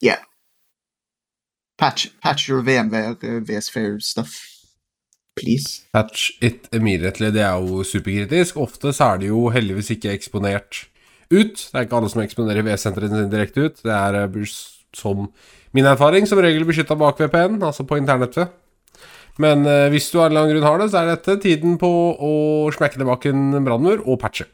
[0.02, 0.24] Yeah.
[1.78, 4.54] Patch, patch your VMware VSFair stuff.
[5.36, 5.82] Please.
[5.92, 8.56] Patch it immediately, det er jo superkritisk.
[8.56, 10.86] Ofte så er det jo heldigvis ikke eksponert
[11.30, 11.56] ut.
[11.58, 13.82] Det er ikke alle som eksponerer V-sentrene sine direkte ut.
[13.82, 14.54] Det er eh,
[14.94, 15.26] som
[15.74, 18.52] min erfaring som regel beskytta bak VPN, altså på internettet.
[19.42, 21.78] Men eh, hvis du av en eller annen grunn har det, så er dette tiden
[21.80, 22.32] på å
[22.74, 24.46] smekke tilbake en brannmur og patche.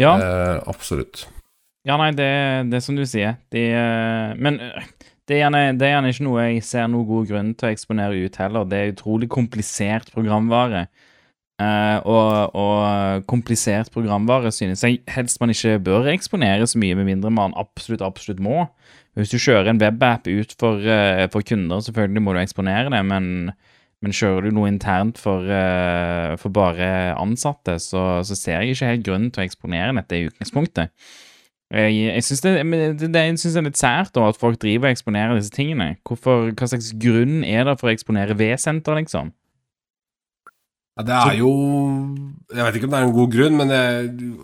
[0.00, 1.26] Ja, Eh, absolutt.
[1.86, 2.30] ja nei, det,
[2.70, 3.36] det er som du sier.
[3.52, 4.86] De, eh, men eh,
[5.28, 7.72] det er, gjerne, det er gjerne ikke noe jeg ser noen god grunn til å
[7.72, 8.66] eksponere ut heller.
[8.68, 10.86] Det er utrolig komplisert programvare.
[11.62, 17.12] Eh, og, og komplisert programvare synes jeg helst man ikke bør eksponere så mye, med
[17.12, 18.64] mindre man absolutt, absolutt må.
[19.14, 23.02] Hvis du kjører en webapp ut for, uh, for kunder, selvfølgelig må du eksponere det,
[23.06, 23.52] men,
[24.02, 28.90] men kjører du noe internt for, uh, for bare ansatte, så, så ser jeg ikke
[28.90, 30.90] helt grunnen til å eksponere dette i utgangspunktet.
[31.74, 32.50] Jeg, jeg syns det,
[33.00, 35.94] det, det, er litt sært da, at folk driver og eksponerer disse tingene.
[36.06, 39.32] Hvorfor, hva slags grunn er det for å eksponere V-senter, liksom?
[40.94, 41.50] Ja, det er jo
[42.54, 43.80] Jeg vet ikke om det er en god grunn, men det,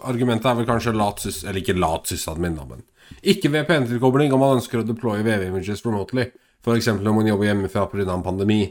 [0.08, 1.44] argumentet er vel kanskje lat sys...
[1.44, 2.82] Eller ikke lat sysadmin, da, men
[3.20, 6.30] ikke VPN-tilkobling om man ønsker å deploye VV-images remotely.
[6.60, 6.90] F.eks.
[7.00, 8.06] når man jobber hjemmefra pga.
[8.12, 8.62] en pandemi.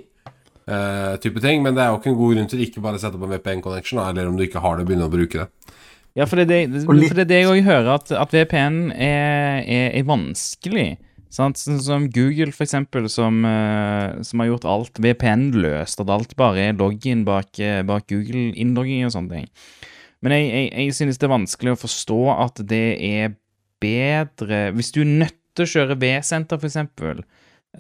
[0.70, 3.18] Uh, type ting, Men det er jo ikke en god grunn til ikke bare sette
[3.18, 5.76] opp en VPN-connection, eller om du ikke har det, begynne å bruke det.
[6.18, 8.92] Ja, for det er det, for det, er det jeg òg hører, at, at VPN
[8.94, 10.90] er, er, er vanskelig.
[11.34, 11.60] Sant?
[11.62, 16.02] Sånn som Google, for eksempel, som, eh, som har gjort alt VPN-løst.
[16.02, 19.52] At alt bare er login bak, eh, bak Google-innlogging og sånne ting.
[20.26, 23.38] Men jeg, jeg, jeg synes det er vanskelig å forstå at det er
[23.82, 27.24] bedre Hvis du er nødt til å kjøre V-senter, eksempel,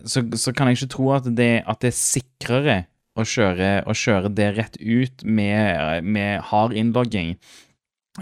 [0.06, 2.78] så, så kan jeg ikke tro at det, at det er sikrere
[3.20, 7.36] å kjøre, å kjøre det rett ut med, med hard innlogging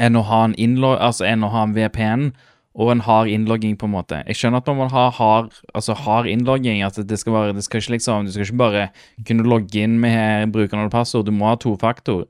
[0.02, 2.30] enn å ha en, innlog, altså enn å ha en VPN
[2.78, 4.20] og en hard innlogging, på en måte.
[4.30, 7.64] Jeg skjønner at man må ha hard, altså hard innlogging, at det skal være, det
[7.66, 8.84] skal ikke liksom, du skal ikke bare
[9.26, 12.28] kunne logge inn med brukernavn og passord, du må ha tofaktor.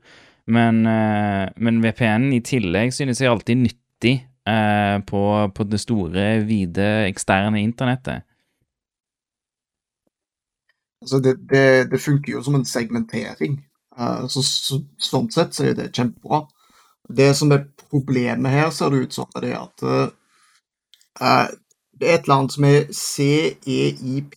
[0.48, 4.14] Men, eh, men VPN i tillegg synes jeg alltid nyttig
[4.48, 5.22] eh, på,
[5.54, 8.24] på det store, vide, eksterne internettet.
[11.02, 13.60] Altså det, det, det funker jo som en segmentering.
[13.98, 16.44] Eh, så, så, sånn sett så er det kjempebra.
[17.08, 21.48] Det som er problemet her, ser det ut som, er det at eh,
[21.98, 24.34] det er et eller annet som er CEIP.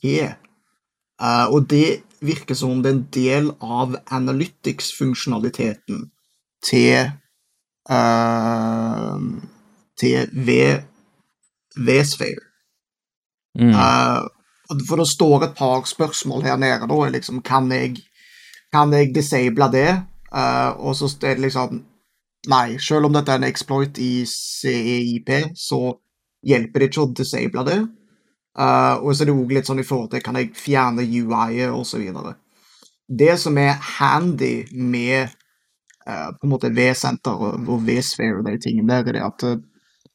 [1.21, 6.11] uh, og det virker som om det er en del av analytics-funksjonaliteten
[6.65, 7.11] til
[7.89, 9.17] eh,
[10.01, 10.31] til
[11.77, 12.45] V-Sphere.
[13.59, 13.75] Mm.
[13.75, 14.25] Uh,
[14.87, 16.99] for det står et par spørsmål her nede, da.
[17.09, 17.97] Liksom, kan jeg,
[18.73, 20.01] kan jeg disable det?
[20.31, 21.81] Uh, og så er det liksom
[22.49, 25.91] Nei, selv om dette er en exploit i CEIP, så
[26.41, 27.75] hjelper det ikke å disable det.
[28.57, 31.69] Uh, og så er det òg litt sånn i forhold til kan jeg fjerne UI-et
[31.69, 32.01] osv.
[33.21, 35.29] Det som er handy med
[36.07, 39.45] uh, på en måte V-senter og, V-sphere og de tingene der, er det at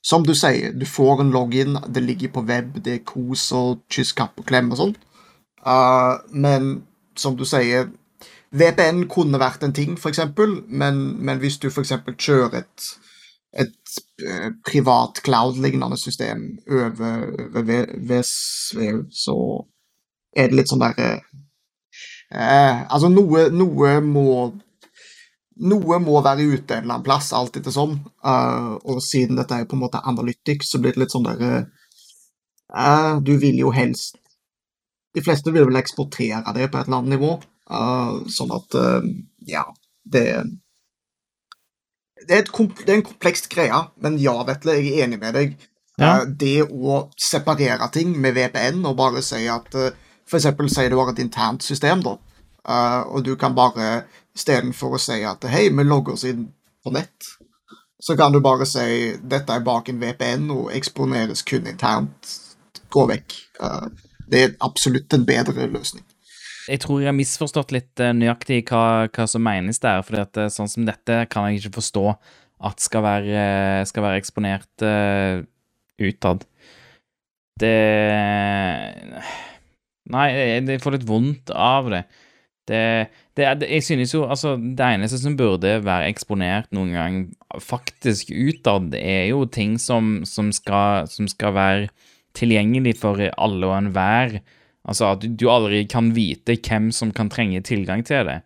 [0.07, 3.81] som du sier, du får en login, det ligger på web, det er kos og
[3.93, 4.95] kyss, kapp og klem og sånn.
[5.67, 6.69] Uh, men
[7.19, 7.89] som du sier,
[8.57, 12.87] VPN kunne vært en ting, eksempel, men, men hvis du eksempel kjører et,
[13.65, 18.23] et eh, privat cloud-lignende system over, over V-
[19.13, 19.37] så
[20.37, 21.09] er det litt sånn derre
[22.31, 24.27] eh, Altså, noe, noe må
[25.57, 27.97] noe må være ute en eller annen plass, alt etter sånn.
[28.25, 31.67] Uh, og siden dette er på en måte analytics, så blir det litt sånn der
[32.75, 34.19] uh, Du vil jo helst
[35.17, 37.33] De fleste vil vel eksportere det på et eller annet nivå,
[37.73, 38.79] uh, sånn at
[39.49, 39.65] Ja,
[40.05, 40.29] det
[42.27, 45.53] det er, det er en kompleks greie, men ja, Vetle, jeg er enig med deg.
[46.01, 46.25] Ja.
[46.27, 49.93] Det å separere ting med VPN og bare si at uh,
[50.27, 52.17] For eksempel si du har et internt system, da.
[53.15, 56.47] Og du kan bare istedenfor å si at hei, vi logger oss inn
[56.85, 57.31] på nett,
[58.03, 62.35] så kan du bare si dette er bak en VPN og eksponeres kun internt.
[62.93, 63.39] Gå vekk.
[63.59, 63.89] Uh,
[64.31, 66.05] det er absolutt en bedre løsning.
[66.67, 70.03] Jeg tror jeg har misforstått litt eh, nøyaktig hva, hva som menes der.
[70.03, 72.05] For sånn som dette kan jeg ikke forstå
[72.67, 75.45] at skal være, eh, skal være eksponert uh,
[76.03, 76.43] utad.
[77.61, 77.77] Det
[80.07, 82.05] Nei, jeg får litt vondt av det.
[82.67, 87.19] Det, det, jeg synes jo, altså, det eneste som burde være eksponert noen gang
[87.63, 91.89] faktisk utad, er jo ting som, som, skal, som skal være
[92.37, 94.41] tilgjengelig for alle og enhver.
[94.87, 98.41] Altså at du, aldri kan vite hvem som kan trenge tilgang til det.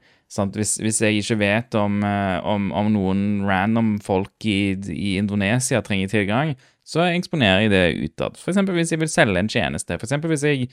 [0.55, 5.81] Hvis, hvis jeg ikke vet om, eh, om, om noen random folk i, i Indonesia
[5.83, 6.55] trenger tilgang,
[6.87, 8.39] så eksponerer jeg det utad.
[8.39, 9.99] Eksempel hvis jeg vil selge en tjeneste.
[9.99, 10.71] For hvis jeg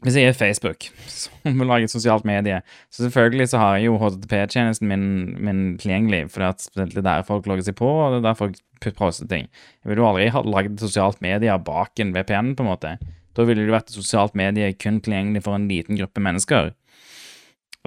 [0.00, 3.90] hvis jeg er Facebook, som vil lage et sosialt medie, så selvfølgelig så har jeg
[3.90, 5.06] jo HTTP-tjenesten min,
[5.44, 8.56] min tilgjengelig, for det er der folk logger seg på, og det er der folk
[8.96, 9.50] poster ting.
[9.82, 12.96] Jeg ville jo aldri ha lagd et sosialt medie bak en VPN, på en måte.
[13.36, 16.72] Da ville det vært et sosialt medie kun tilgjengelig for en liten gruppe mennesker.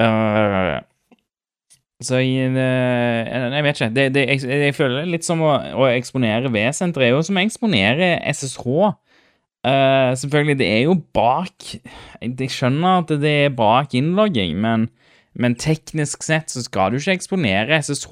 [0.01, 0.75] Øh,
[2.03, 3.93] så jeg, øh, jeg vet ikke.
[3.95, 7.39] Det, det, jeg, jeg føler det litt som å, å eksponere V-senteret er jo som
[7.39, 8.93] å eksponere SSH.
[9.63, 11.69] Eh, selvfølgelig, det er jo bak
[12.21, 14.89] Jeg skjønner at det er bak innlogging, men,
[15.39, 18.11] men teknisk sett så skal du ikke eksponere SSH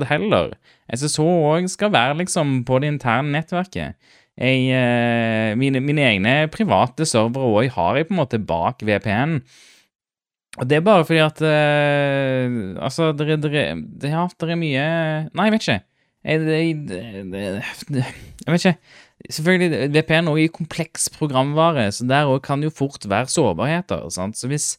[0.00, 0.54] det heller.
[0.88, 3.94] SSH òg skal være liksom på det interne nettverket.
[4.36, 9.38] Jeg, uh, mine, mine egne private servere òg har jeg på en måte bak VPN.
[10.56, 14.84] Og det er bare fordi at uh, Altså, det er, det det- det er mye
[15.34, 15.80] Nei, jeg vet ikke.
[16.26, 18.04] Jeg, jeg, jeg,
[18.46, 18.78] jeg vet ikke.
[19.32, 24.06] Selvfølgelig, VPN er jo kompleks programvare, så der òg kan jo fort være sårbarheter.
[24.14, 24.38] Sant?
[24.38, 24.76] Så hvis,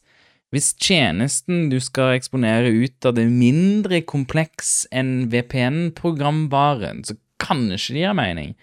[0.54, 7.96] hvis tjenesten du skal eksponere ut av det er mindre kompleks enn VPN-programvaren, så kanskje
[7.96, 8.54] det gir mening.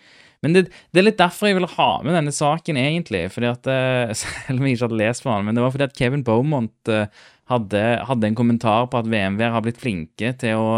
[0.45, 3.23] Men det, det er litt derfor jeg ville ha med denne saken, egentlig.
[3.33, 5.87] fordi at, eh, Selv om jeg ikke hadde lest på den, men det var fordi
[5.87, 7.07] at Kevin Beaumont eh,
[7.51, 10.69] hadde, hadde en kommentar på at VMWR har blitt flinke til å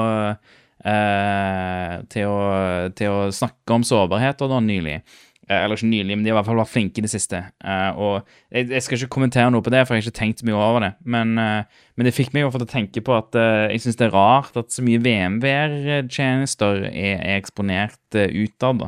[0.88, 5.02] eh, til, å, til å snakke om sårbarheter da nylig.
[5.47, 7.39] Eh, eller ikke nylig, men de har i hvert fall vært flinke i det siste.
[7.63, 10.43] Eh, og jeg, jeg skal ikke kommentere noe på det, for jeg har ikke tenkt
[10.43, 10.91] så mye over det.
[11.08, 14.10] Men, eh, men det fikk meg til å tenke på at eh, jeg syns det
[14.10, 18.88] er rart at så mye VMVR-tjenester er, er eksponert uh, utad.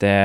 [0.00, 0.16] Det,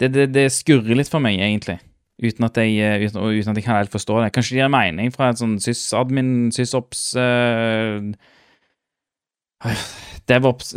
[0.00, 1.76] det, det det skurrer litt for meg, egentlig.
[2.22, 4.32] Uten at, jeg, eh, uten, uten at jeg kan helt forstå det.
[4.34, 7.98] Kanskje det gir mening fra et sånn sysadmin, sysops uh,
[10.30, 10.72] DevOps,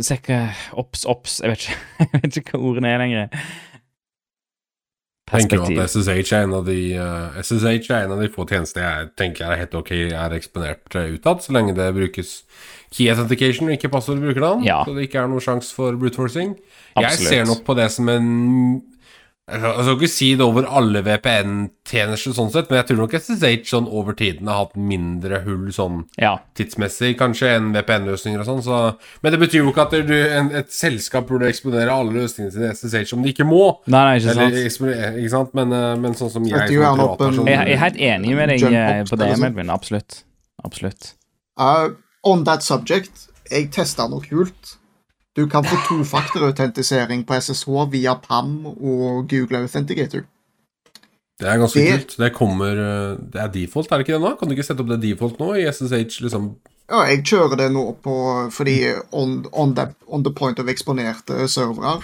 [0.74, 3.38] ops, ops Jeg vet ikke, jeg vet ikke hva ordene er lenger.
[5.30, 8.82] tenker at SSH er en av de eh, SSH er en av de få tjenester
[8.84, 12.40] jeg tenker er helt ok er eksponert utad, så lenge det brukes
[12.94, 14.84] key authentication og ikke passordbrukernavn, Ja.
[14.86, 16.54] så det ikke er noe sjanse for brute forcing.
[16.96, 18.28] Jeg ser nok på det som en
[19.46, 23.68] Jeg skal ikke si det over alle VPN-tjenester sånn sett, men jeg tror nok SSH
[23.70, 26.32] sånn over tiden har hatt mindre hull sånn Ja.
[26.58, 28.78] tidsmessig kanskje enn VPN-løsninger og sånn, så
[29.22, 32.72] Men det betyr jo ikke at du, en, et selskap burde eksponere alle løsningene sine
[32.72, 33.78] i SSH om de ikke må.
[33.86, 35.20] Nei, nei, ikke Eller, sant.
[35.22, 35.54] ikke sant?
[35.54, 38.64] Men, eh, men sånn som jeg som privatperson Jeg, jeg er helt enig med deg
[38.66, 39.44] Jump eh, på det, sånn.
[39.46, 39.70] Melvin.
[39.70, 40.24] Absolutt.
[40.66, 41.12] Absolutt.
[41.54, 44.74] Uh, on that subject, jeg testa noe kult.
[45.36, 50.24] Du kan få tofaktorautentisering på SSH via PAM og Google Authenticator.
[51.36, 52.16] Det er ganske Det- kult.
[52.16, 54.38] Det kommer eh, Det er default, er det ikke det nå?
[54.38, 56.56] Kan du ikke sette opp det default nå i SSH, liksom?
[56.88, 61.48] Ja, jeg kjører det nå på fordi on, on, the, on the point of eksponerte
[61.48, 62.00] servere.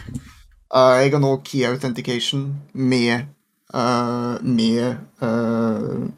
[0.74, 3.26] Uh, jeg har nå key authentication med
[3.74, 6.08] uh, med uh,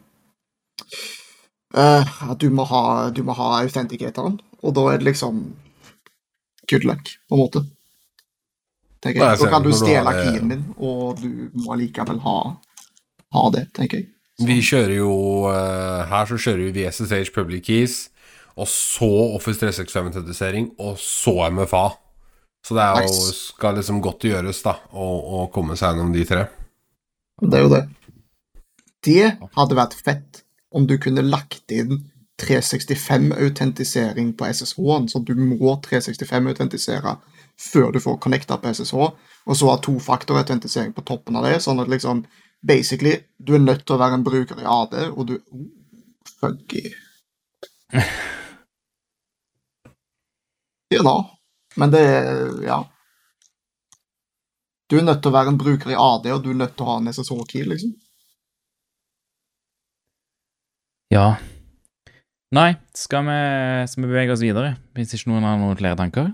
[2.30, 5.44] at du må ha, du må ha authenticatoren, og da er det liksom
[6.70, 7.64] good luck, på en måte.
[9.04, 9.40] Tenker jeg.
[9.42, 12.38] Da kan du stjele keyen din, og du må allikevel ha,
[13.36, 14.10] ha det, tenker jeg.
[14.42, 15.12] Vi kjører jo
[15.46, 17.98] eh, Her så kjører vi SSH Public Keys,
[18.58, 21.86] og så Office 365-autentisering, og så MFA.
[22.64, 26.46] Så det jo, skal liksom godt gjøres, da, å, å komme seg gjennom de tre.
[27.44, 27.82] Det er jo det.
[29.04, 29.24] Det
[29.58, 32.00] hadde vært fett om du kunne lagt inn
[32.42, 37.16] 365-autentisering på SSH-en, så du må 365-autentisere
[37.60, 38.94] før du får connecta på SSH,
[39.44, 42.24] og så ha tofaktorautentisering på toppen av det, sånn at liksom
[42.64, 45.66] basically du er nødt til å være en bruker i AD, og du oh,
[46.40, 46.82] Funky.
[50.88, 51.14] Ja da.
[51.76, 52.80] Men det er Ja.
[54.90, 56.84] Du er nødt til å være en bruker i AD, og du er nødt til
[56.84, 57.94] å ha en SSH-key, liksom.
[61.14, 61.36] Ja.
[62.54, 63.36] Nei, skal vi,
[63.90, 64.74] skal vi bevege oss videre?
[64.94, 66.28] Hvis ikke noen har noen flere tanker?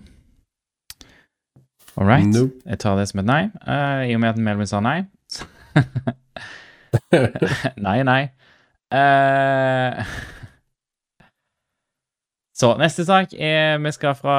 [1.97, 2.27] All right.
[2.29, 2.59] Nope.
[2.67, 3.45] Jeg tar det som et nei.
[3.65, 4.99] uh, I og med at Melvin sa nei.
[7.87, 8.21] nei, nei.
[8.91, 10.03] Uh,
[12.61, 14.37] så neste sak er Vi skal fra,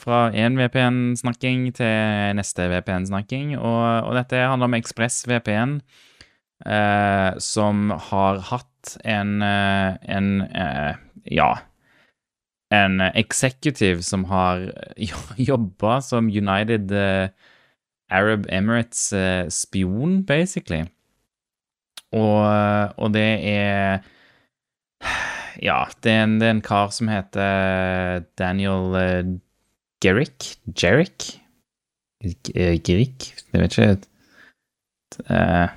[0.00, 3.58] fra én VPN-snakking til neste VPN-snakking.
[3.58, 5.80] Og, og dette handler om Ekspress VPN.
[6.66, 8.71] eh, som har hatt
[9.04, 10.94] en, eh, en eh,
[11.30, 11.50] Ja,
[12.72, 14.72] en executive som har
[15.50, 17.28] jobba som United eh,
[18.10, 19.12] Arab Emirates
[19.48, 20.84] spion, basically.
[22.12, 24.02] Og, og det er
[25.62, 29.38] Ja, det er, en, det er en kar som heter Daniel
[30.02, 31.38] Gerrick Gerrick?
[32.22, 33.28] Gerrick?
[33.52, 34.08] Jeg vet ikke.
[35.28, 35.68] Eh,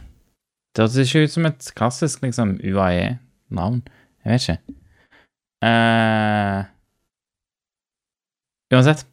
[0.76, 3.78] Det høres ikke ut som et klassisk liksom UAE-navn.
[4.26, 4.82] Jeg vet ikke.
[5.64, 6.66] Uh,
[8.76, 9.06] uansett.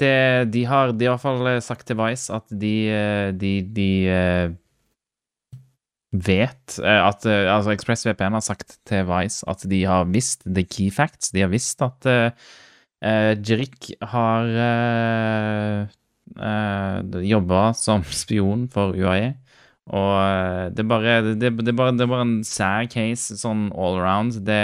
[0.00, 3.90] Det, de har i hvert fall eh, sagt til Vice at de, eh, de, de
[6.24, 11.30] vet at Altså, ExpressVPN har sagt til Vice at de har visst the key facts.
[11.36, 12.32] De har visst at uh,
[13.36, 14.48] Jirik har
[16.40, 19.34] uh, jobba som spion for UAE.
[19.90, 23.36] Og eh, det er bare det, det, er bare, det er bare en sær case
[23.40, 24.32] sånn all around.
[24.46, 24.62] Det,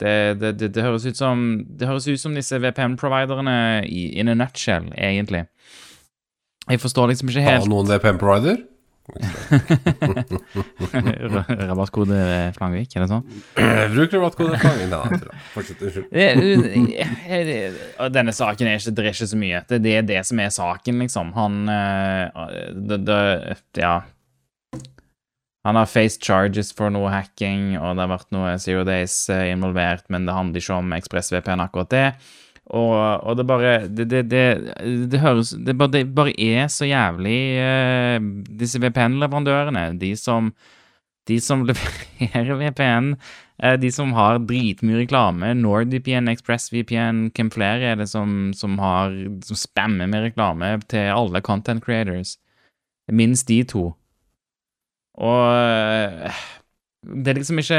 [0.00, 3.56] det, det, det, det høres ut som Det høres ut som disse VPN-providerne
[3.88, 5.46] in a nutshell, egentlig.
[6.70, 8.56] Jeg forstår liksom ikke helt Har noen VPN-provider?
[11.70, 12.18] Rabattkode
[12.54, 13.24] Flangvik, er det sånn?
[13.96, 14.54] Bruker rabattkode?
[14.60, 14.86] Flangvik.
[14.92, 15.80] nei, nei, fortsett.
[15.82, 16.06] Unnskyld.
[18.14, 19.58] Denne saken er ikke, det er ikke så mye.
[19.66, 21.26] Det, det er det som er saken, liksom.
[21.38, 22.24] Han eh,
[22.76, 23.18] det, det,
[23.80, 23.96] Ja.
[25.68, 29.50] Han har faced charges for noe hacking, og det har vært noe Zero Days eh,
[29.52, 32.06] involvert, men det handler ikke om ExpressVPN, akkurat det.
[32.70, 32.94] Og,
[33.26, 34.44] og det bare Det, det, det,
[35.10, 38.20] det høres bare, det bare er så jævlig uh,
[38.60, 40.52] Disse VPN-leverandørene, de som
[41.28, 43.12] de som leverer VPN,
[43.62, 49.14] eh, de som har dritmye reklame, NordVPN, ExpressVPN, hvem flere er det som, som har
[49.46, 52.38] som spammer med reklame til alle content creators?
[53.12, 53.90] Minst de to.
[55.18, 56.40] Og eh,
[57.00, 57.78] det er liksom ikke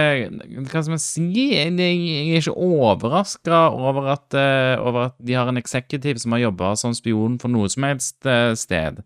[0.66, 1.28] Hva skal man si?
[1.54, 6.48] Jeg er ikke overraska over, at, eh, over at de har en eksekutiv som har
[6.48, 9.04] jobba som spion for noe som helst eh, sted.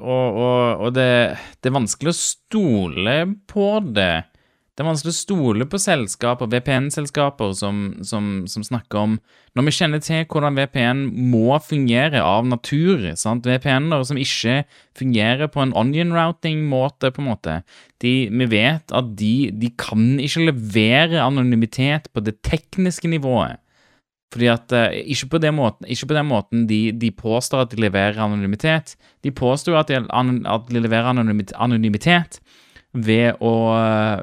[0.00, 1.10] Og og, og det,
[1.60, 3.16] det er vanskelig å stole
[3.50, 4.14] på det.
[4.80, 9.16] Det er vanskelig å stole på selskaper, VPN-selskaper, som, som, som snakker om
[9.52, 13.02] Når vi kjenner til hvordan VPN må fungere av natur?
[13.04, 14.54] VPN-er som ikke
[14.96, 17.58] fungerer på en onion routing-måte, på en måte
[18.00, 23.60] de, Vi vet at de, de kan ikke levere anonymitet på det tekniske nivået.
[24.32, 27.84] Fordi at eh, ikke, på den måten, på den måten de, de påstår at de
[27.84, 28.96] leverer anonymitet.
[29.20, 32.40] De påstår at de, at de leverer anonymit- anonymitet
[32.92, 33.52] ved å,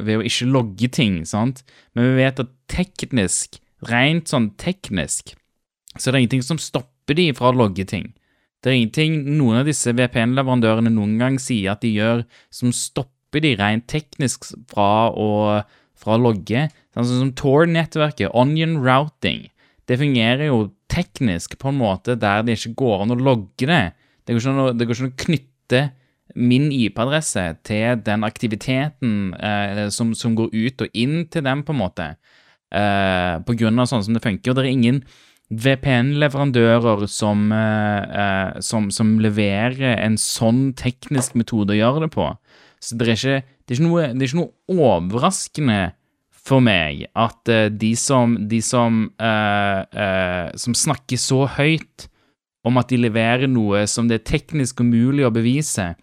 [0.03, 1.63] ved å ikke logge ting, sant?
[1.95, 5.35] Men vi vet at teknisk, rent sånn teknisk,
[5.95, 8.11] så er det ingenting som stopper de fra å logge ting.
[8.61, 13.43] Det er ingenting noen av disse VPN-leverandørene noen gang sier at de gjør som stopper
[13.43, 15.29] de rent teknisk fra å,
[15.97, 16.67] fra å logge.
[16.97, 19.45] Sånn som Tor-nettverket, Onion Routing,
[19.87, 23.83] det fungerer jo teknisk på en måte der det ikke går an å logge det.
[24.25, 25.81] Det går ikke an å, det går ikke an å knytte
[26.37, 31.73] min IP-adresse til den aktiviteten eh, som, som går ut og inn til den, på
[31.73, 32.11] en måte.
[32.71, 34.51] Eh, på grunn av sånn som det funker.
[34.51, 35.01] Og det er ingen
[35.47, 42.27] VPN-leverandører som, eh, eh, som, som leverer en sånn teknisk metode å gjøre det på.
[42.83, 45.79] Så det er ikke, det er ikke, noe, det er ikke noe overraskende
[46.47, 52.09] for meg at eh, de som, de som, eh, som snakker så høyt
[52.67, 55.93] om at de leverer noe som det er teknisk umulig å bevise,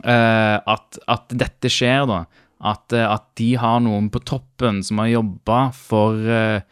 [0.00, 2.22] at, at dette skjer, da.
[2.62, 6.62] At, eh, at de har noen på toppen som har jobba for eh,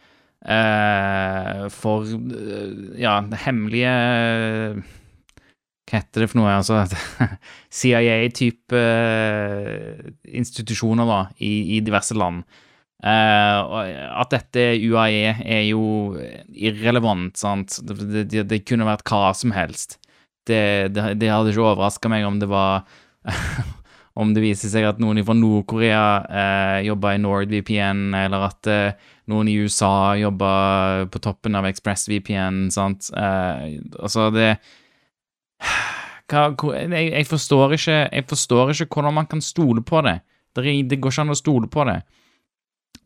[0.47, 3.91] eh, For eh, ja, hemmelige
[5.91, 6.55] Hva heter det for noe?
[6.55, 6.85] Altså
[7.81, 12.45] CIA-type eh, institusjoner da, i, i diverse land.
[13.01, 13.81] Uh,
[14.21, 15.81] at dette UAE er jo
[16.53, 17.79] irrelevant, sant.
[17.81, 19.97] Det, det, det kunne vært hva som helst.
[20.47, 22.85] Det, det hadde ikke overraska meg om det var
[24.21, 29.11] Om det viser seg at noen fra Nord-Korea eh, jobber i NordVPN, eller at eh,
[29.31, 33.07] noen i USA jobber på toppen av ExpressVPN, sant.
[33.15, 34.49] Eh, altså, det
[36.31, 40.19] hva, jeg, jeg, forstår ikke, jeg forstår ikke hvordan man kan stole på det.
[40.55, 42.01] Det, det går ikke an å stole på det.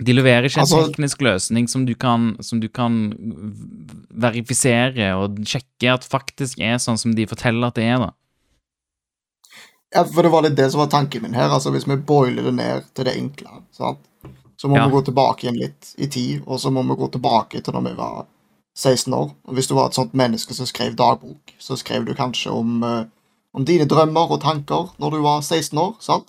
[0.01, 3.13] De leverer ikke en Altså- teknisk løsning som du, kan, som du kan
[4.09, 8.01] verifisere og sjekke at faktisk er sånn som de forteller at det er.
[8.01, 8.11] da.
[9.95, 11.49] Ja, for det var litt det som var tanken min her.
[11.55, 13.99] altså Hvis vi boiler det ned til det enkle, sant?
[14.57, 14.85] så må Ja.
[14.87, 17.83] vi gå tilbake igjen litt i tid, og så må vi gå tilbake til når
[17.89, 18.25] vi var
[18.75, 19.31] 16 år.
[19.47, 22.83] Og Hvis du var et sånt menneske som skrev dagbok, så skrev du kanskje om
[22.83, 23.03] uh,
[23.53, 26.27] om dine drømmer og tanker når du var 16 år, sant?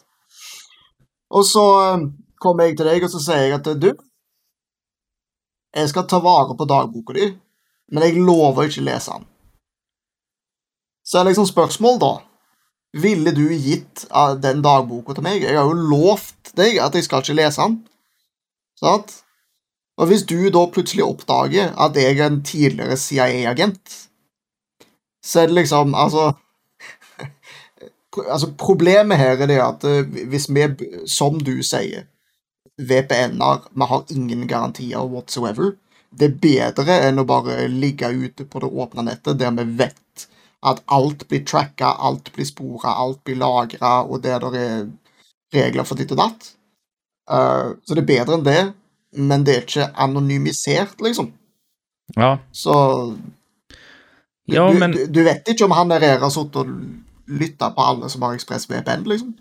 [1.30, 1.64] Og så
[1.96, 2.06] uh,
[2.40, 3.92] kommer jeg til deg og så sier jeg at du,
[5.76, 7.32] jeg skal ta vare på dagboka di,
[7.92, 9.26] men jeg lover ikke å lese den.
[11.06, 12.12] Så er liksom spørsmål, da.
[12.96, 15.44] Ville du gitt eh, den dagboka til meg?
[15.44, 17.78] Jeg har jo lovt deg at jeg skal ikke lese den.
[18.80, 19.12] Sant?
[19.96, 23.94] Og hvis du da plutselig oppdager at jeg er en tidligere CIA-agent,
[25.24, 26.32] så er det liksom Altså
[28.30, 30.68] Altså, problemet her er det at eh, hvis vi,
[31.06, 32.06] som du sier,
[32.76, 35.72] VPN-er Vi har ingen garantier whatsoever.
[36.10, 40.00] Det er bedre enn å bare ligge ute på det åpne nettet der vi vet
[40.64, 44.86] at alt blir tracka, alt blir spora, alt blir lagra, og der det er
[45.54, 46.52] regler for ditt og datt.
[47.30, 48.60] Uh, så det er bedre enn det,
[49.16, 51.32] men det er ikke anonymisert, liksom.
[52.16, 52.36] Ja.
[52.52, 52.74] Så
[54.46, 56.70] du, Ja, men du, du vet ikke om han der har sittet og
[57.26, 59.34] lytta på alle som har Ekspress VPN, liksom?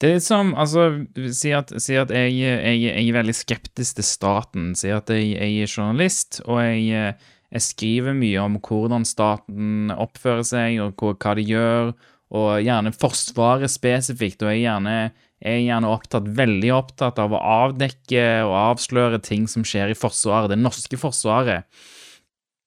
[0.00, 4.06] Det er som, altså, Si at, si at jeg, jeg, jeg er veldig skeptisk til
[4.06, 4.70] staten.
[4.76, 7.14] Si at jeg, jeg er journalist, og jeg,
[7.50, 11.92] jeg skriver mye om hvordan staten oppfører seg, og hva, de gjør,
[12.30, 14.44] og gjerne Forsvaret spesifikt.
[14.44, 14.96] Og jeg er gjerne,
[15.42, 19.98] jeg er gjerne opptatt, veldig opptatt av å avdekke og avsløre ting som skjer i
[19.98, 21.66] Forsvaret, det norske Forsvaret.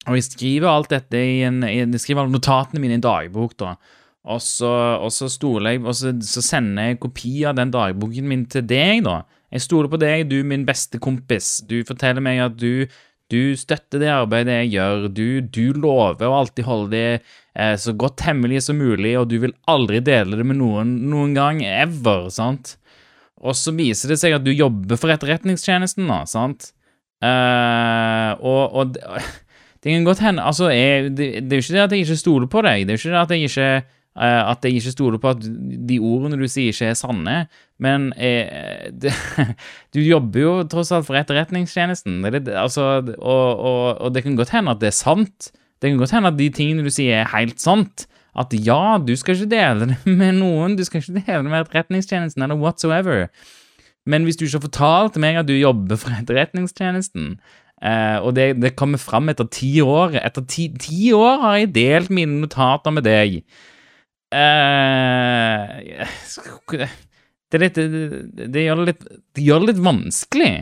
[0.04, 3.56] Og jeg skriver alt dette i en, jeg skriver alle notatene mine i en dagbok,
[3.64, 3.78] da.
[4.24, 4.72] Og så,
[5.04, 8.68] og så stoler jeg, og så, så sender jeg kopi av den dagboken min til
[8.68, 9.22] deg, da.
[9.54, 11.60] Jeg stoler på deg, du min beste kompis.
[11.70, 12.88] Du forteller meg at du,
[13.34, 15.08] du støtter det arbeidet jeg gjør.
[15.10, 19.40] Du, du lover å alltid holde det eh, så godt hemmelig som mulig, og du
[19.44, 22.76] vil aldri dele det med noen noen gang, ever, sant?
[23.44, 26.72] Og så viser det seg at du jobber for Etterretningstjenesten, da, sant?
[27.24, 29.04] Eh, og, og det,
[29.86, 32.50] kan godt hende Altså, jeg, det, det er jo ikke det at jeg ikke stoler
[32.52, 32.86] på deg.
[32.86, 33.70] Det er jo ikke det at jeg ikke
[34.22, 35.42] at jeg ikke stoler på at
[35.90, 37.38] de ordene du sier, ikke er sanne.
[37.82, 39.14] Men eh, det,
[39.96, 42.22] du jobber jo tross alt for Etterretningstjenesten.
[42.28, 45.50] Er det, altså, og, og, og det kan godt hende at det er sant.
[45.82, 48.06] Det kan godt hende at de tingene du sier, er helt sant.
[48.38, 50.78] At ja, du skal ikke dele det med noen.
[50.78, 53.28] Du skal ikke dele det med Etterretningstjenesten eller whatsoever.
[54.06, 57.36] Men hvis du ikke har fortalt meg at du jobber for Etterretningstjenesten,
[57.84, 61.74] Uh, og det, det kommer fram etter ti år Etter ti, ti år har jeg
[61.76, 63.42] delt mine notater med deg.
[64.34, 66.06] Eh,
[67.54, 69.04] det, litt, det, det, gjør litt,
[69.38, 70.54] det gjør det litt vanskelig,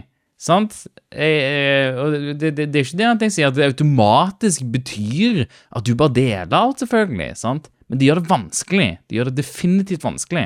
[0.42, 0.76] sant?
[1.16, 5.88] Jeg, og det, det, er ikke det at jeg sier at det automatisk betyr at
[5.88, 7.72] du bare deler alt, selvfølgelig, sant?
[7.88, 8.90] Men det gjør det vanskelig.
[9.08, 10.46] Det gjør det definitivt vanskelig.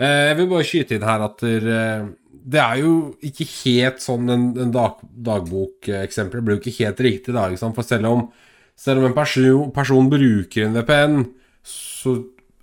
[0.00, 2.06] Eh, Jeg vil bare skyte inn her at eh,
[2.50, 7.36] det er jo ikke helt sånn en, en dag, dagbokeksempelet blir jo ikke helt riktig,
[7.36, 7.48] da.
[7.60, 8.24] For selv om,
[8.80, 11.20] selv om en person, person bruker en VPN,
[11.66, 12.14] så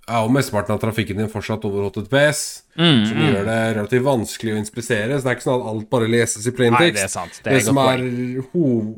[0.08, 4.52] er jo mesteparten av trafikken din fortsatt over HTTPS, Mm, som gjør det relativt vanskelig
[4.54, 5.16] å inspisere.
[5.18, 7.40] Så det er ikke sånn at alt bare leses i plain Nei, det er sant.
[7.42, 8.04] Det Det, er et som er
[8.52, 8.92] hov,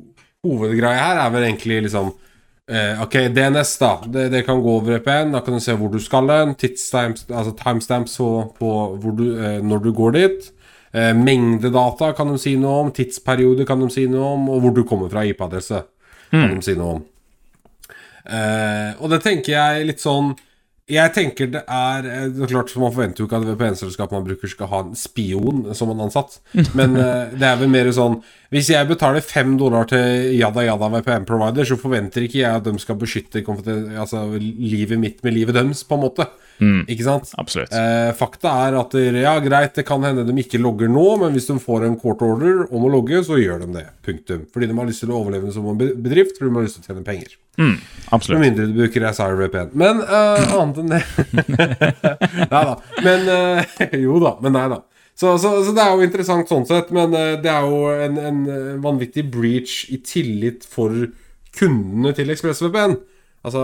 [0.45, 2.11] hovedgreia her, er vel egentlig liksom
[2.69, 3.93] eh, Ok, DNS, da.
[4.05, 5.33] Det, det kan gå over VPN.
[5.33, 6.53] Da kan du se hvor du skal hen.
[6.53, 8.31] Altså timestamps på,
[8.61, 10.51] på hvor du, eh, når du går dit.
[10.93, 12.93] Eh, mengdedata kan de si noe om.
[12.93, 14.49] Tidsperiode kan de si noe om.
[14.53, 15.85] Og hvor du kommer fra IP-adresse,
[16.31, 17.03] kan de si noe om.
[18.27, 20.35] Eh, og det tenker jeg litt sånn
[20.91, 24.27] Jeg tenker det er eh, Det er klart Man forventer jo ikke at VPN-selskapet man
[24.27, 26.37] bruker, skal ha en spion som en ansatt.
[26.79, 28.19] Men uh, det er vel mer sånn
[28.53, 32.77] Hvis jeg betaler fem dollar til Yada Yada VPN-provider, så forventer ikke jeg at de
[32.83, 36.29] skal beskytte altså, livet mitt med livet deres, på en måte.
[36.91, 37.31] Ikke sant?
[37.41, 37.73] Absolutt.
[37.73, 41.49] Eh, fakta er at ja, greit, det kan hende de ikke logger nå, men hvis
[41.51, 43.87] de får en court order om å logge, så gjør de det.
[44.07, 44.45] Punktum.
[44.53, 46.85] Fordi de har lyst til å overleve som en bedrift, fordi de har lyst til
[46.85, 47.37] å tjene penger.
[47.61, 47.75] Mm,
[48.17, 48.41] Absolutt.
[48.41, 49.73] mindre du bruker SIRVPN.
[49.81, 51.01] Men eh, annet enn det
[52.53, 52.77] Nei da.
[53.05, 53.75] Men eh,
[54.07, 54.81] Jo da, men nei da.
[55.21, 58.17] Så, så, så det er jo interessant sånn sett, men eh, det er jo en,
[58.31, 60.95] en eh, vanvittig breach i tillit for
[61.59, 62.97] kundene til ExpressVPN.
[63.41, 63.61] Altså,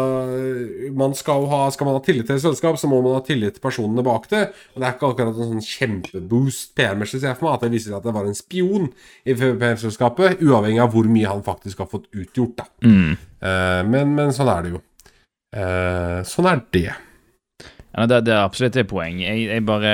[0.97, 3.59] man skal, ha, skal man ha tillit til et selskap, så må man ha tillit
[3.59, 4.47] til personene bak det.
[4.73, 7.73] Og det er ikke akkurat en sånn kjempeboost PR-messig, ser jeg for meg, at det
[7.75, 8.89] viser at det var en spion
[9.29, 12.69] i PR-selskapet, uavhengig av hvor mye han faktisk har fått utgjort, da.
[13.45, 14.83] Eh, men, men sånn er det jo.
[15.57, 16.89] Uh, sånn er det.
[17.97, 19.21] Ja, det, det er absolutt et poeng.
[19.23, 19.93] Jeg, jeg bare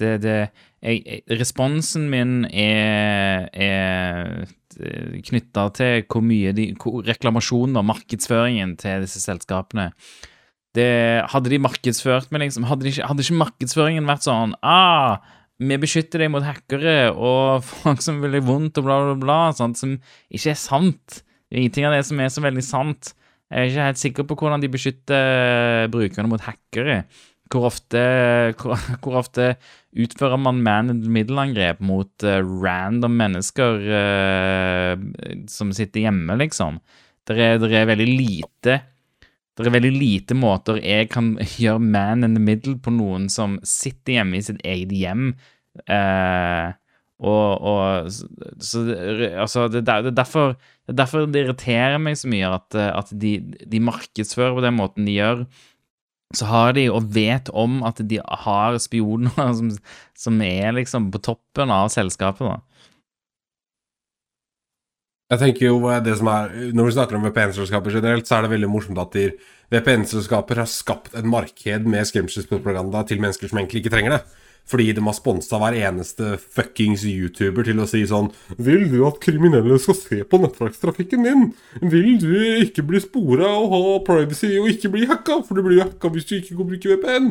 [0.00, 0.36] Det, det
[0.84, 4.46] jeg, Responsen min er, er
[5.24, 6.70] knytta til hvor mye de
[7.06, 9.90] reklamasjonen og markedsføringen til disse selskapene
[10.76, 15.22] det, Hadde de markedsført meg, liksom Hadde, de ikke, hadde ikke markedsføringen vært sånn ah,
[15.56, 19.38] vi beskytter deg mot hackere og folk som vil deg vondt og bla, bla, bla,
[19.56, 19.94] sånt som
[20.28, 21.22] ikke er sant.
[21.48, 23.14] Ingenting av det som er så veldig sant.
[23.48, 27.04] Jeg er ikke helt sikker på hvordan de beskytter brukerne mot hackere.
[27.52, 28.02] Hvor ofte,
[28.58, 29.54] hvor, hvor ofte
[29.96, 34.94] utfører man man in the middle-angrep mot uh, random mennesker uh,
[35.50, 36.80] som sitter hjemme, liksom?
[37.26, 38.80] Det er, er veldig lite
[39.56, 41.30] det er veldig lite måter jeg kan
[41.62, 45.30] gjøre man in the middle på noen som sitter hjemme i sitt eget hjem.
[45.88, 46.76] Uh,
[47.16, 48.82] og, og så,
[49.40, 53.38] altså, det, er derfor, det er derfor det irriterer meg så mye at, at de,
[53.64, 55.46] de markedsfører på den måten de gjør
[56.34, 59.70] så har de, og vet om, at de har spioner som,
[60.18, 62.60] som er liksom på toppen av selskapet, da.
[65.26, 68.52] Jeg tenker jo det som er, Når vi snakker om VPN-selskaper generelt, så er det
[68.52, 69.16] veldig morsomt at
[69.74, 74.20] VPN-selskaper har skapt et marked med skremselspropaganda til mennesker som egentlig ikke trenger det.
[74.66, 79.20] Fordi de har sponsa hver eneste fuckings YouTuber til å si sånn Vil du at
[79.22, 81.44] kriminelle skal se på nettverkstrafikken din?
[81.82, 82.32] Vil du
[82.64, 85.40] ikke bli spora og ha privacy og ikke bli hacka?
[85.46, 87.30] For du blir hacka hvis du ikke går bruke VPN.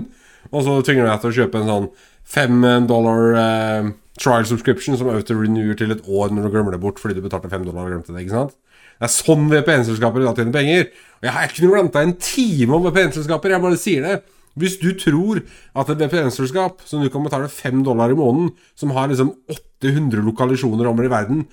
[0.53, 1.87] Og så tvinger de deg til å kjøpe en sånn
[2.25, 3.89] fem dollar eh,
[4.21, 7.51] trial subscription som auto-renewer til et år når du glemmer det bort fordi du betalte
[7.51, 8.23] fem dollar og glemte det.
[8.23, 8.55] ikke sant?
[8.95, 10.87] Det er sånn VPN-selskaper i dag tjener penger.
[11.19, 14.15] Og jeg har ikke noe deg en time om VPN-selskaper, jeg bare sier det.
[14.55, 15.41] Hvis du tror
[15.75, 20.23] at et VPN-selskap som du kan betale 5 dollar i måneden, som har liksom 800
[20.23, 21.43] lokalisjoner over i verden,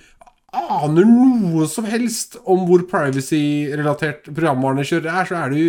[0.53, 5.59] aner noe som helst om hvor privacy-relatert programvarene kjører er, så er du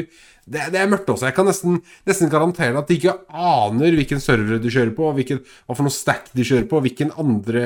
[0.45, 1.31] det, det, er mørkt også.
[1.31, 5.41] Jeg kan nesten, nesten garantere at de ikke aner hvilken server de kjører på, hvilken,
[5.65, 7.65] hva for noe stack de kjører på, hvilken andre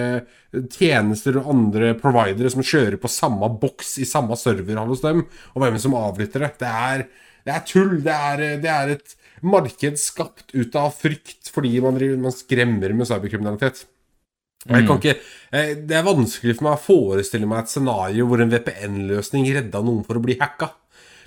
[0.77, 5.64] tjenester og andre providere som kjører på samme boks i samme server hos dem, og
[5.64, 6.53] hvem som avlytter det.
[6.62, 7.05] Det er,
[7.49, 7.97] det er tull.
[8.07, 13.09] Det er, det er et marked skapt ut av frykt fordi man, man skremmer med
[13.09, 13.84] cyberkriminalitet.
[14.66, 14.89] Mm.
[14.99, 15.14] ikke,
[15.55, 19.82] eh, det er vanskelig for meg å forestille meg et scenario hvor en VPN-løsning redda
[19.84, 20.72] noen for å bli hacka.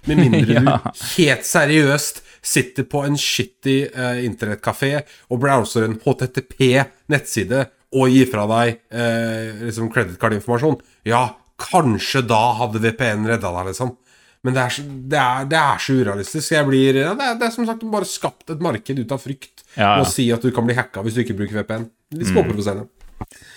[0.09, 0.77] Med mindre ja.
[0.83, 4.95] du helt seriøst sitter på en shitty uh, internettkafé
[5.29, 10.79] og browser en HTTP-nettside og gir fra deg uh, liksom creditcard-informasjon.
[11.07, 11.27] Ja,
[11.61, 13.93] kanskje da hadde VPN redda deg, liksom.
[14.41, 16.53] Men det er, så, det, er, det er, så, urealistisk.
[16.55, 19.21] Jeg blir, ja, det, er, det, er, som sagt bare skapt et marked ut av
[19.21, 20.01] frykt ja, ja.
[20.01, 21.85] å si at du kan bli hacka hvis du ikke bruker VPN.
[22.17, 22.87] Litt småprovoserende.
[22.89, 23.49] Mm.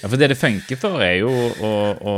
[0.00, 2.14] Ja, for det det funker for, er jo å, å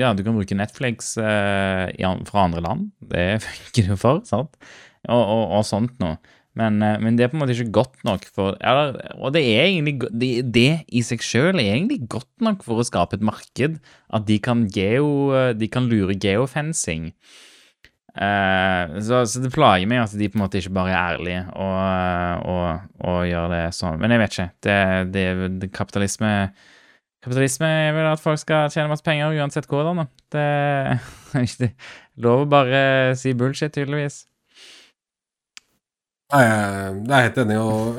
[0.00, 1.88] Ja, du kan bruke Netflix eh,
[2.28, 2.90] fra andre land.
[3.00, 4.60] Det funker det for, sant?
[5.08, 6.20] Og, og, og sånt noe.
[6.58, 9.42] Men, eh, men, det er på en måte ikke godt nok for eller, Og det
[9.42, 13.26] er egentlig det, det i seg sjøl er egentlig godt nok for å skape et
[13.26, 13.80] marked.
[14.14, 17.10] At de kan, geo, de kan lure geofencing.
[18.14, 21.40] Uh, så, så, det plager meg at de på en måte ikke bare er ærlige
[21.58, 23.98] og, og, og gjør det sånn.
[23.98, 24.46] Men jeg vet ikke.
[24.62, 24.78] Det,
[25.16, 25.26] det,
[25.64, 26.30] det kapitalisme
[27.24, 30.04] Kapitalisme er vel at folk skal tjene masse penger uansett hvordan.
[30.28, 30.98] Det er
[31.46, 31.70] ikke
[32.20, 32.80] lov å bare
[33.16, 34.26] si bullshit, tydeligvis.
[36.34, 37.56] Nei, jeg er helt enig.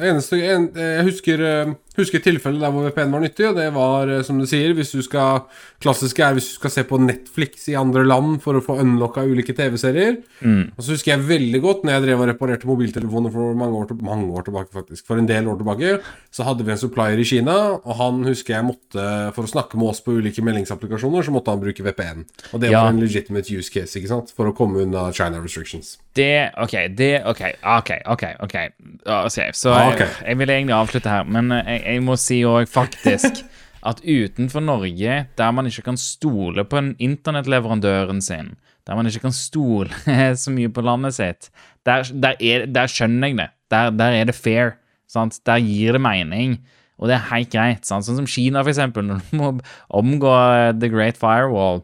[0.10, 4.10] Eneste, en, jeg husker, eh, husker tilfellet der hvor VPN var nyttig, og det var,
[4.12, 5.46] eh, som du sier, hvis du skal
[5.84, 9.24] Klassiske er hvis du skal se på Netflix i andre land for å få unlocka
[9.24, 10.18] ulike TV-serier.
[10.42, 10.74] Mm.
[10.76, 13.94] Og så husker jeg veldig godt når jeg drev og reparerte mobiltelefoner for mange år,
[14.04, 15.06] mange år, tilbake, faktisk.
[15.08, 16.00] For en del år tilbake.
[16.34, 19.06] Så hadde vi en supplier i Kina, og han husker jeg måtte
[19.36, 22.26] For å snakke med oss på ulike meldingsapplikasjoner, så måtte han bruke VPN.
[22.52, 22.82] Og det ja.
[22.82, 24.34] var en legitimate use case, ikke sant?
[24.36, 25.96] For å komme unna China restrictions.
[26.16, 28.24] Det OK, det OK, OK, OK.
[28.40, 28.56] ok,
[29.04, 29.52] okay.
[29.52, 29.92] Så ah.
[29.92, 33.42] Jeg, jeg, vil egentlig avslutte her, men eh, jeg, jeg må si òg faktisk
[33.90, 38.54] at utenfor Norge, der man ikke kan stole på internettleverandøren sin,
[38.88, 39.92] der man ikke kan stole
[40.44, 41.52] så mye på landet sitt,
[41.86, 43.50] der, der, er, der skjønner jeg det.
[43.72, 44.78] Der, der, er det fair.
[45.08, 45.40] Sant?
[45.46, 46.60] Der gir det mening.
[46.98, 47.86] Og det er helt greit.
[47.86, 48.08] Sant?
[48.08, 49.52] Sånn som Kina, for eksempel, når du må
[49.90, 50.32] omgå
[50.80, 51.84] The Great Firewall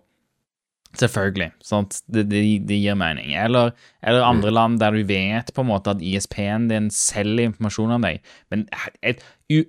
[0.97, 1.51] Selvfølgelig.
[1.63, 2.01] sant?
[2.11, 3.31] Det, det, det, gir mening.
[3.37, 3.71] Eller,
[4.03, 4.55] eller andre mm.
[4.57, 8.19] land der du vet på en måte at ISP-en din selger informasjon om deg.
[8.51, 8.65] Men
[9.07, 9.61] et, u,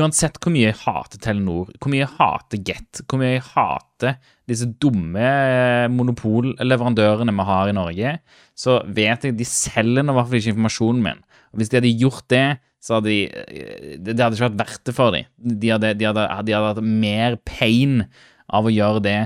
[0.00, 4.16] uansett hvor mye jeg hater Telenor, hvor mye jeg hater Get, hvor mye jeg hater
[4.50, 5.32] disse dumme
[5.94, 8.16] monopolleverandørene vi har i Norge,
[8.58, 11.22] så vet jeg at de selger nå i hvert fall ikke informasjonen min.
[11.50, 12.46] Og Hvis de hadde gjort det,
[12.80, 15.28] så hadde de Det hadde ikke vært verdt det for dem.
[15.36, 18.06] De hadde, de hadde, de hadde hatt mer pain
[18.50, 19.18] av å gjøre det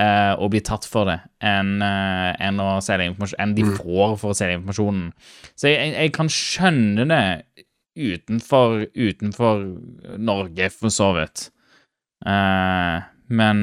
[0.00, 3.74] uh, å bli tatt for det enn uh, en enn de mm.
[3.78, 5.10] får for å selge informasjonen.
[5.58, 7.24] Så jeg, jeg kan skjønne det
[8.00, 9.66] utenfor, utenfor
[10.20, 11.50] Norge, for så vidt.
[12.24, 13.62] Uh, men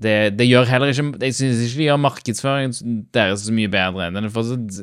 [0.00, 4.12] det, det, gjør heller ikke Jeg syns ikke de gjør markedsføringen deres så mye bedre.
[4.14, 4.78] Den er fortsatt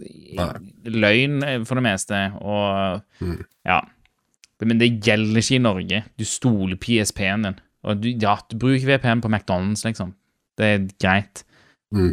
[0.90, 3.40] løgn for det meste, og mm.
[3.70, 3.80] ja.
[4.60, 6.04] Men det gjelder ikke i Norge.
[6.20, 7.60] Du stoler på ISP-en din.
[7.88, 10.12] Og du, ja, du bruker VPN på McDonald's, liksom.
[10.60, 11.46] Det er greit.
[11.96, 12.12] Mm.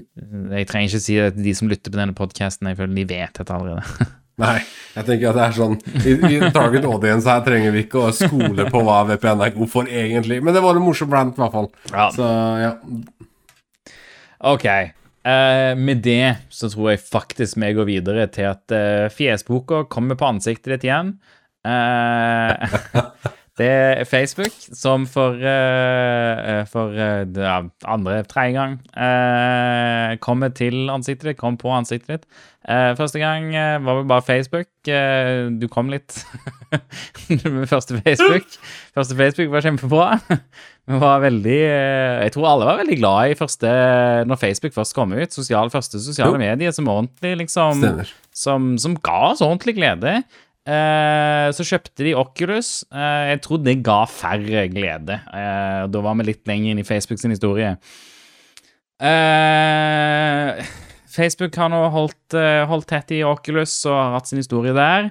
[0.56, 3.08] Jeg trenger ikke si det til de som lytter på denne podkasten, jeg føler de
[3.10, 4.06] vet dette allerede.
[4.42, 4.58] Nei,
[4.92, 8.10] jeg tenker at det er sånn I, i target audience her trenger vi ikke å
[8.12, 10.42] skole på hva VPN er god for, egentlig.
[10.44, 11.70] Men det var en morsom rant, i hvert fall.
[11.88, 12.10] Ja.
[12.12, 12.26] Så
[12.60, 12.74] ja.
[14.52, 14.66] Ok.
[15.26, 20.20] Uh, med det så tror jeg faktisk vi går videre til at uh, fjesboka kommer
[20.20, 21.16] på ansiktet ditt igjen.
[21.66, 22.76] Eh,
[23.56, 31.30] det er Facebook som for, uh, for uh, andre, tredje gang uh, kommer til ansiktet
[31.30, 32.28] ditt, kom på ansiktet ditt.
[32.66, 34.66] Første gang var vel bare Facebook.
[34.82, 36.16] Du kom litt
[37.44, 38.56] med første Facebook.
[38.90, 40.08] Første Facebook var kjempebra.
[40.90, 43.70] Vi var veldig Jeg tror alle var veldig glad i første
[44.26, 45.30] Når Facebook først kom ut.
[45.30, 47.86] Sosial, første sosiale medier som ordentlig liksom
[48.36, 50.18] som, som ga oss ordentlig glede.
[50.66, 52.80] Eh, så kjøpte de Oculus.
[52.90, 55.20] Eh, jeg tror det ga færre glede.
[55.30, 57.76] Eh, da var vi litt lenger inn i Facebook sin historie.
[61.16, 62.36] Facebook har nå holdt,
[62.68, 65.10] holdt tett i Oculus og har hatt sin historie der.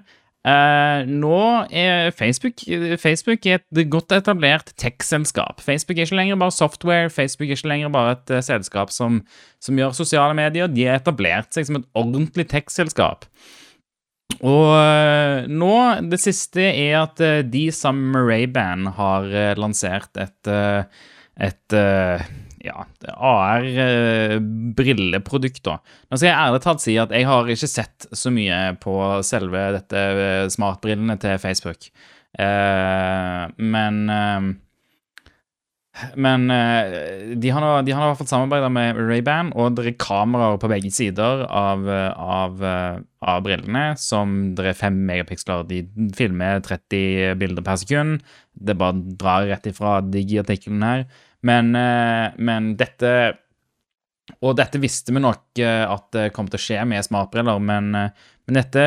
[1.06, 2.62] Nå er Facebook,
[3.02, 5.62] Facebook er et godt etablert tech-selskap.
[5.62, 9.22] Facebook er ikke lenger bare software, Facebook er ikke lenger bare et selskap som,
[9.62, 10.70] som gjør sosiale medier.
[10.70, 13.30] De har etablert seg som et ordentlig tech-selskap.
[14.42, 20.10] Og øh, nå, det siste er at øh, de sammen med Ray-Ban har øh, lansert
[20.20, 20.48] et,
[21.42, 21.74] et
[22.66, 25.68] ja, AR-brilleprodukt.
[25.70, 29.72] Nå skal jeg ærlig talt si at jeg har ikke sett så mye på selve
[29.78, 30.00] dette
[30.58, 31.82] smartbrillene til Facebook.
[32.40, 33.96] Eh, men
[36.20, 39.98] men eh, de har de har i hvert fall samarbeida med Ray-Ban, og det er
[40.02, 45.64] kameraer på begge sider av, av, eh, av brillene som det er fem megapiksler.
[45.70, 45.86] De
[46.18, 48.28] filmer 30 bilder per sekund.
[48.52, 51.08] Det bare drar rett ifra Digi-artikkelen her.
[51.46, 53.16] Men, eh, men dette
[54.42, 57.94] Og dette visste vi nok at det kom til å skje med smartbriller, men,
[58.46, 58.82] men dette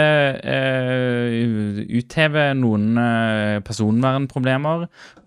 [0.47, 4.85] eh, uthever noen eh, personvernproblemer.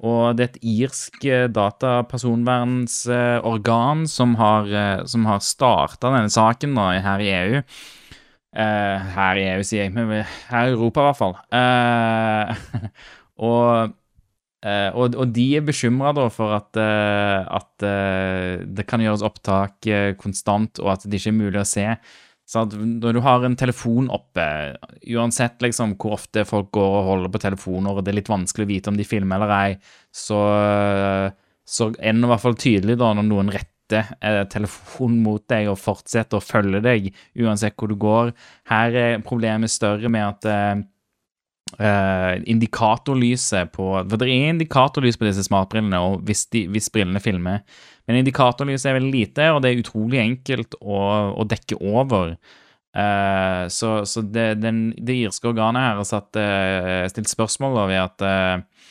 [0.08, 6.72] Og det er et irsk eh, datapersonvernsorgan som har, eh, som har starta denne saken
[6.80, 7.60] da, her i EU.
[8.56, 11.36] Eh, her i EU, sier jeg, men her i Europa i hvert fall.
[11.60, 12.48] Eh,
[13.52, 13.92] og,
[14.72, 19.82] og, og de er bekymra for at, at det kan gjøres opptak
[20.22, 21.98] konstant, og at det ikke er mulig å se.
[22.48, 24.44] Så at når du har en telefon oppe,
[25.16, 28.68] uansett liksom hvor ofte folk går og holder på telefoner, og det er litt vanskelig
[28.68, 29.76] å vite om de filmer eller ei,
[30.12, 30.40] så,
[31.64, 35.70] så er det i hvert fall tydelig da når noen retter eh, telefonen mot deg
[35.72, 38.34] og fortsetter å følge deg uansett hvor du går.
[38.72, 40.84] Her er problemet større med at eh,
[41.80, 47.24] eh, indikatorlyset på For det er indikatorlys på disse smartbrillene, og hvis, de, hvis brillene
[47.24, 47.64] filmer.
[48.08, 50.98] Men indikatorlys er veldig lite, og det er utrolig enkelt å,
[51.38, 52.36] å dekke over.
[52.92, 58.02] Eh, så så det, den, det irske organet her har satt, eh, stilt spørsmål ved
[58.02, 58.82] at eh,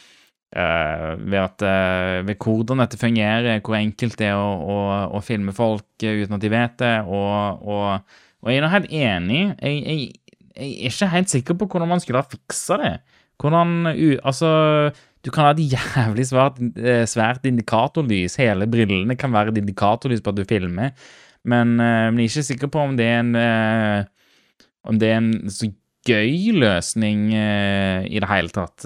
[0.50, 4.78] ved, at, eh, ved hvordan dette fungerer, hvor enkelt det er å, å,
[5.18, 6.96] å filme folk uten at de vet det.
[7.06, 9.42] Og, og, og jeg er helt enig.
[9.60, 12.94] Jeg, jeg, jeg er ikke helt sikker på hvordan man skulle ha fiksa det.
[13.40, 13.86] Hvordan
[14.26, 14.48] Altså,
[15.20, 18.38] du kan ha et jævlig svært, eh, svært indikatorlys.
[18.40, 20.94] Hele brillene kan være et indikatorlys på at du filmer.
[21.44, 24.04] Men, eh, men jeg er ikke sikker på om det er en eh,
[24.82, 25.68] Om det er en så
[26.08, 28.80] gøy løsning i det hele tatt.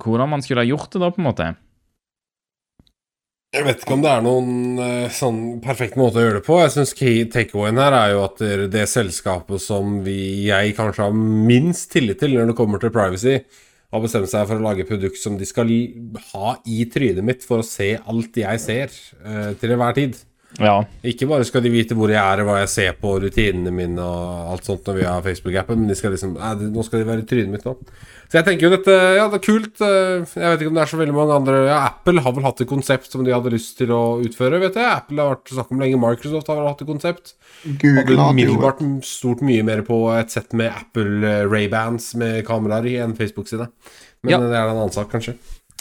[0.00, 1.56] hvordan man skulle ha gjort det da, på en måte.
[3.52, 6.56] Jeg vet ikke om det er noen sånn perfekt måte å gjøre det på.
[6.62, 6.94] Jeg syns
[7.34, 8.38] takeawayen her er jo at
[8.72, 13.42] det selskapet som vi, jeg kanskje har minst tillit til når det kommer til privacy,
[13.90, 15.70] har bestemt seg for å lage produkt som de skal
[16.30, 18.92] ha i trynet mitt for å se alt jeg ser
[19.24, 20.18] eh, til enhver tid.
[20.58, 20.80] Ja.
[21.06, 24.02] Ikke bare skal de vite hvor jeg er og hva jeg ser på, rutinene mine
[24.02, 27.10] og alt sånt når vi har Facebook-appen, men de skal liksom nei, Nå skal de
[27.10, 27.76] være i trynet mitt nå.
[28.30, 29.80] Så jeg tenker jo dette Ja, det er kult.
[29.82, 32.44] eh, Jeg vet ikke om det er så veldig mange andre Ja, Apple har vel
[32.46, 34.86] hatt et konsept som de hadde lyst til å utføre, vet jeg.
[34.86, 35.98] Apple har vært snakk om lenge.
[35.98, 37.32] Microsoft har vel hatt et konsept.
[37.66, 42.44] Google Hadde hadde umiddelbart stort mye mer på et sett med Apple eh, Ray-bands med
[42.46, 43.66] kameraer i enn Facebook sine.
[44.22, 44.38] Men Ja.
[44.38, 45.34] det er en annen sak, kanskje.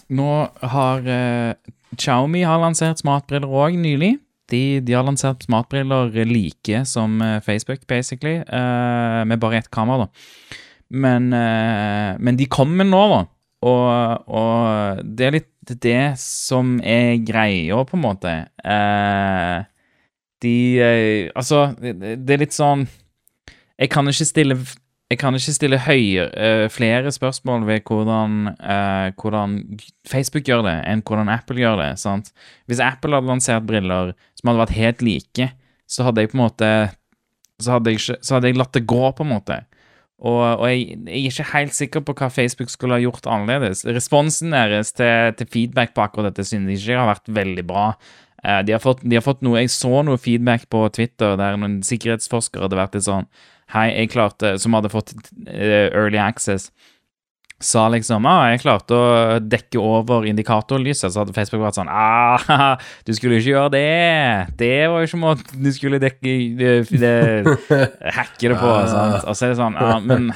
[0.10, 0.30] Nå
[0.74, 1.54] har eh,
[1.95, 4.16] Xiaomi har lansert smartbriller òg nylig.
[4.50, 10.08] De, de har lansert smartbriller like som eh, Facebook, basically, eh, med bare ett kamera,
[10.08, 10.58] da.
[10.90, 13.22] Men, eh, men de kommer nå, da.
[13.70, 18.36] Og, og det er litt det som er greia, på en måte.
[18.64, 19.58] Eh,
[20.42, 22.86] de eh, Altså, det, er litt sånn
[23.76, 24.56] Jeg kan ikke stille
[25.10, 29.56] jeg kan ikke stille høyere, eh, flere spørsmål ved hvordan, uh, hvordan
[30.06, 31.88] Facebook gjør det, enn hvordan Apple gjør det.
[31.98, 32.30] sant?
[32.70, 35.48] Hvis Apple hadde lansert briller som hadde vært helt like,
[35.90, 36.70] så hadde jeg på en måte
[37.58, 39.58] så hadde jeg, så hadde jeg latt det gå, på en måte.
[40.20, 43.86] Og, og jeg, jeg, er ikke helt sikker på hva Facebook skulle ha gjort annerledes.
[43.88, 47.86] Responsen deres til, til feedback på akkurat dette synes jeg ikke har vært veldig bra.
[48.43, 51.57] Eh, de, har fått, de, har fått, noe Jeg så noe feedback på Twitter der
[51.59, 53.28] noen sikkerhetsforskere hadde vært litt sånn
[53.74, 56.70] Hei, jeg klarte Som hadde fått uh, early access.
[57.60, 62.80] Sa liksom ah, jeg klarte å dekke over indikatorlyset, så hadde Facebook vært sånn ah,
[63.07, 64.53] du skulle ikke gjøre det.
[64.62, 67.12] Det var jo ikke måten du skulle dekke det, det,
[68.18, 68.72] Hacke det på.
[68.88, 69.28] sant?
[69.28, 70.32] Og så er det sånn ah, Men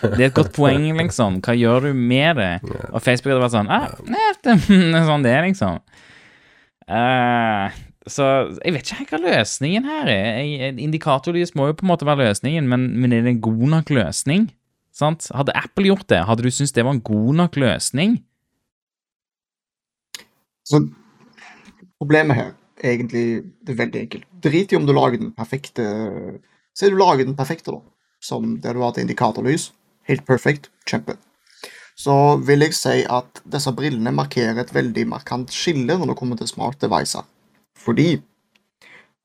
[0.00, 1.42] det er et godt poeng, liksom.
[1.44, 2.52] Hva gjør du med det?
[2.88, 5.80] Og Facebook hadde vært sånn ah, nei, det er sånn det er, liksom.
[6.88, 7.68] Uh,
[8.10, 8.24] så
[8.64, 10.40] jeg vet ikke hva løsningen her er.
[10.72, 13.92] Indikatorlys må jo på en måte være løsningen, men, men er det en god nok
[13.94, 14.48] løsning?
[14.92, 15.30] Sant?
[15.32, 18.18] Hadde Apple gjort det, hadde du syntes det var en god nok løsning?
[20.68, 20.84] Så
[22.00, 22.50] problemet her
[22.82, 23.26] er egentlig
[23.64, 24.26] det er veldig enkelt.
[24.44, 25.86] Drit i om du lager den perfekte
[26.72, 27.82] Se du lager den perfekte, da.
[28.22, 29.72] Som der du har et indikatorlys.
[30.08, 30.70] Helt perfekt.
[30.88, 31.18] Kjempe.
[31.98, 36.40] Så vil jeg si at disse brillene markerer et veldig markant skille når det kommer
[36.40, 37.26] til smart devices.
[37.76, 38.22] Fordi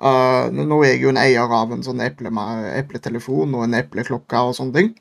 [0.04, 4.58] uh, Nå er jeg jo en eier av en sånn epletelefon og en epleklokke og
[4.60, 4.92] sånne ting.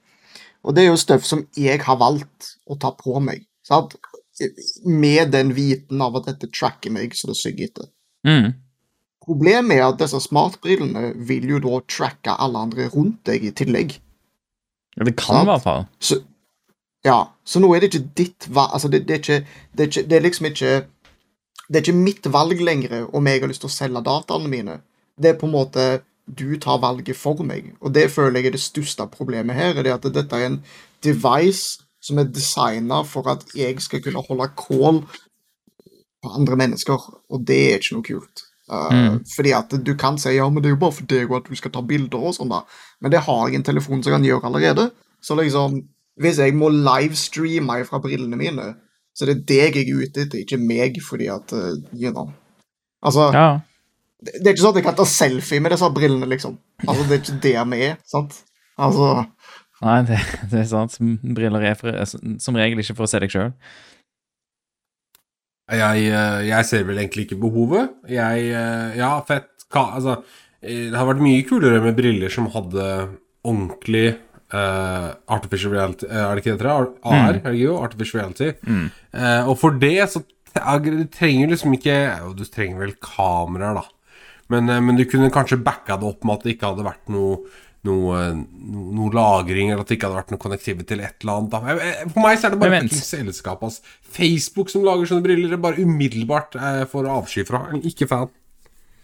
[0.66, 3.46] Og det er jo støv som jeg har valgt å ta på meg.
[3.66, 3.94] Sant?
[4.84, 7.90] Med den viten av at dette tracker meg så det synger etter.
[8.26, 8.56] Mm.
[9.26, 13.96] Problemet er at disse smartbrillene vil jo da tracke alle andre rundt deg i tillegg.
[14.96, 15.86] Ja, det kan i hvert fall.
[15.98, 16.20] Så,
[17.06, 19.90] ja, så nå er det ikke ditt valg altså det, det, er ikke, det, er
[19.90, 20.74] ikke, det er liksom ikke
[21.66, 24.76] Det er ikke mitt valg lenger om jeg har lyst til å selge dataene mine.
[25.18, 25.86] Det er på en måte
[26.26, 27.72] du tar valget for meg.
[27.80, 29.76] Og det føler jeg er det største problemet her.
[29.76, 30.62] er det at Dette er en
[31.04, 35.02] device som er designa for at jeg skal kunne holde kål
[36.22, 36.98] på andre mennesker,
[37.30, 38.44] og det er ikke noe kult.
[38.66, 39.18] Uh, mm.
[39.30, 41.50] Fordi at du kan si ja, men det er jo bare for deg og at
[41.50, 42.64] du skal ta bilder og sånn, da.
[43.00, 44.88] Men det har jeg en telefon som kan gjøre allerede.
[45.22, 45.78] Så liksom,
[46.22, 48.72] hvis jeg må livestreame fra brillene mine,
[49.16, 52.32] så er det deg jeg er ute etter, ikke meg, fordi at uh, you know.
[53.06, 53.46] Altså, ja.
[54.16, 56.56] Det er ikke sånn at jeg kan ta selfie med disse brillene, liksom.
[56.86, 58.38] Altså, Det er ikke det vi er, sant?
[58.76, 59.26] Altså
[59.84, 60.18] Nei, det,
[60.50, 60.96] det er sant.
[61.36, 61.92] Briller er for,
[62.40, 63.50] som regel ikke for å se deg sjøl.
[65.66, 67.96] Jeg, eh, jeg, ser vel egentlig ikke behovet.
[68.08, 69.50] Jeg eh, Ja, fett.
[69.76, 70.20] Altså,
[70.62, 72.86] eh, det har vært mye kulere med briller som hadde
[73.46, 74.14] ordentlig
[74.54, 77.44] uh, artificial reality Er det ikke det det AR, mm.
[77.46, 77.76] er jo?
[77.82, 78.52] Artificial reality.
[78.66, 78.88] Mm.
[79.14, 80.22] Uh, og for det så
[80.56, 81.98] trenger du liksom ikke
[82.38, 83.95] Du trenger vel kameraer, da.
[84.52, 87.12] Men, eh, men, du kunne kanskje backa det opp med at det ikke hadde vært
[87.12, 87.40] noe,
[87.86, 88.22] noe,
[88.96, 92.10] noe lagring, eller at det ikke hadde vært noe connectivity til et eller annet.
[92.14, 93.64] For meg så er det bare selskap.
[93.66, 93.96] Altså.
[94.18, 97.66] Facebook som lager sånne briller, er bare umiddelbart eh, for avsky fra.
[97.82, 98.32] Ikke fan.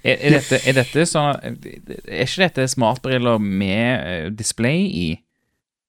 [0.02, 5.10] Er, er, dette, er, dette så, Er ikke dette smartbriller med eh, display i?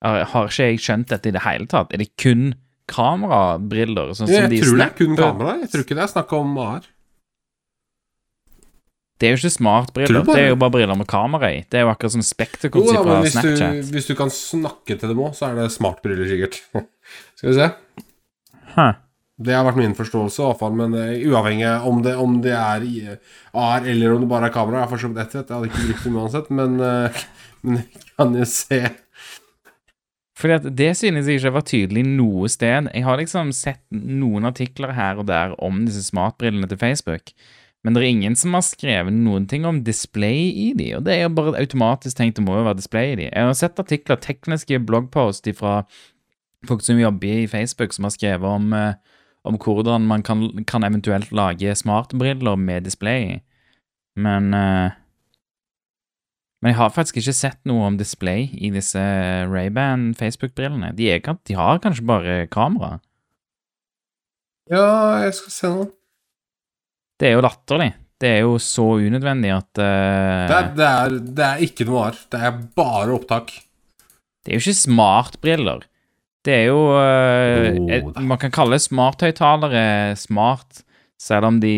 [0.04, 1.93] Har ikke jeg skjønt dette i det hele tatt?
[1.95, 2.51] Er det kun
[2.91, 4.12] kamerabriller?
[4.18, 5.56] Sånn jeg tror det er kun kamera.
[5.62, 6.89] Jeg tror ikke det er snakk om AR.
[9.24, 11.61] Det er jo ikke smartbriller, det er jo bare briller med kamera i.
[11.71, 13.78] Det er jo akkurat som Spectacles fra hvis Snapchat.
[13.78, 16.57] Du, hvis du kan snakke til dem òg, så er det smartbriller, sikkert.
[17.39, 17.69] Skal vi se.
[18.74, 18.97] Huh.
[19.47, 22.51] Det har vært min forståelse, i hvert fall, men uh, uavhengig om det, om det
[22.51, 22.84] er
[23.55, 24.82] AR eller om det bare er kamera.
[24.82, 27.24] Jeg har for så vidt ett jeg hadde ikke brukt dem uansett, men, uh,
[27.63, 28.84] men jeg kan jo se.
[30.43, 32.91] Fordi at Det synes jeg ikke var tydelig noe sted.
[32.91, 37.32] Jeg har liksom sett noen artikler her og der om disse smartbrillene til Facebook.
[37.84, 41.18] Men det er ingen som har skrevet noen ting om display i de, og det
[41.18, 43.28] er jo bare automatisk tenkt det må jo være display i de.
[43.28, 45.82] Jeg har sett artikler, tekniske bloggpost fra
[46.68, 48.96] folk som jobber i Facebook, som har skrevet om, eh,
[49.44, 53.42] om hvordan man kan, kan, eventuelt lage smartbriller med display.
[54.16, 54.92] Men uh,
[56.64, 59.02] Men jeg har faktisk ikke sett noe om display i disse
[59.52, 60.94] Ray-Ban Facebook-brillene.
[60.96, 63.02] De, de, har kanskje bare kamera?
[64.72, 65.90] Ja, jeg skal se noe.
[67.24, 67.93] Det er jo latterlig.
[68.19, 72.01] Det er jo så unødvendig at uh, det, er, det, er, det, er, ikke noe
[72.09, 72.17] her.
[72.32, 73.53] Det er bare opptak.
[74.43, 75.86] Det er jo ikke smartbriller.
[76.43, 80.84] Det er jo uh, oh, Man kan kalle smarthøyttalere smart,
[81.19, 81.76] selv om de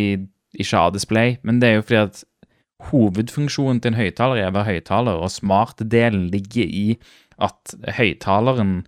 [0.58, 2.24] ikke har display, men det er jo fordi at
[2.90, 6.88] hovedfunksjonen til en høyttaler er å være høyttaler, og smart-delen ligger i
[7.38, 8.80] at høyttaleren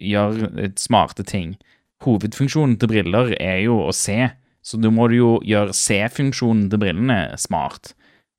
[0.00, 0.48] gjør
[0.80, 1.58] smarte ting.
[2.04, 4.32] Hovedfunksjonen til briller er jo å se
[4.64, 7.92] så da må du jo gjøre C-funksjonen til brillene smart.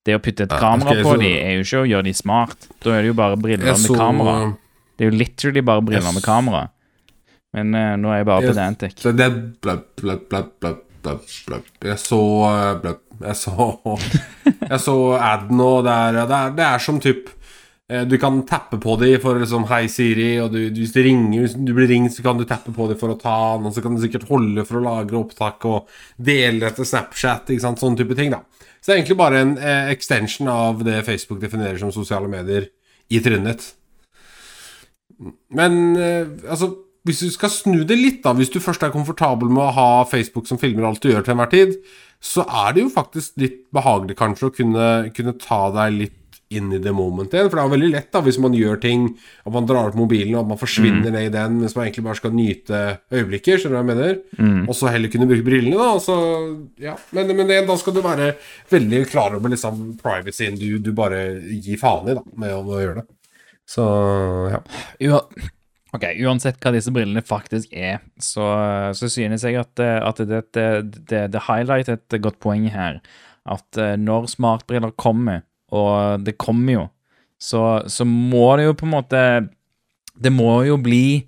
[0.05, 1.19] Det å putte et kamera okay, på så...
[1.21, 2.67] dem er jo ikke å gjøre dem smart.
[2.82, 4.36] Da er det jo bare briller med kamera.
[4.95, 6.63] Det er jo literally bare briller med kamera.
[7.55, 8.97] Men uh, nå er jeg bare jeg, pedantic.
[9.01, 11.71] Så det er bløpp, bløpp, bløpp, bløpp, bløpp, bløpp.
[11.86, 12.93] Jeg så eh.
[13.26, 13.69] Jeg så
[14.71, 17.30] Jeg så aden, og Det er, det er, det er som typ
[17.86, 21.53] Du kan tappe på dem for liksom Hei, Siri, og du, hvis, du ringer, hvis
[21.53, 23.83] du blir ringt, så kan du tappe på dem for å ta den, og så
[23.86, 28.01] kan du sikkert holde for å lagre opptak og dele etter Snapchat, ikke sant, sånne
[28.01, 28.41] type ting, da.
[28.81, 32.67] Så det er egentlig bare en eh, extension av det Facebook definerer som sosiale medier
[33.13, 33.67] i trynet.
[35.53, 36.71] Men eh, altså
[37.05, 39.89] hvis du skal snu det litt, da hvis du først er komfortabel med å ha
[40.09, 41.75] Facebook som filmer alt du gjør til enhver tid,
[42.17, 46.21] så er det jo faktisk litt behagelig kanskje å kunne, kunne ta deg litt
[46.58, 47.49] inn i det momentet igjen.
[47.51, 49.08] For det er veldig lett da hvis man gjør ting,
[49.45, 52.06] at man drar opp mobilen og at man forsvinner ned i den mens man egentlig
[52.08, 52.84] bare skal nyte
[53.14, 53.64] øyeblikket.
[53.64, 54.64] Skjønner du hva jeg mener?
[54.66, 55.91] Og så heller kunne bruke brillene, da.
[56.03, 56.16] Så,
[56.82, 56.95] ja.
[57.16, 58.32] Men, men det, da skal du være
[58.72, 61.26] veldig klar over liksom privacyen du, du bare
[61.60, 63.08] gir faen i, da, med å, å gjøre det.
[63.66, 63.84] Så
[64.51, 64.62] ja.
[65.01, 65.22] ja.
[65.95, 68.45] ok, Uansett hva disse brillene faktisk er, så,
[68.97, 70.68] så synes jeg at, eh, at det, det,
[71.10, 73.01] det, det highlighter et godt poeng her.
[73.45, 75.43] At eh, når smartbriller kommer,
[75.74, 76.84] og det kommer jo,
[77.41, 77.61] så,
[77.91, 79.22] så må det jo på en måte
[80.16, 81.26] Det må jo bli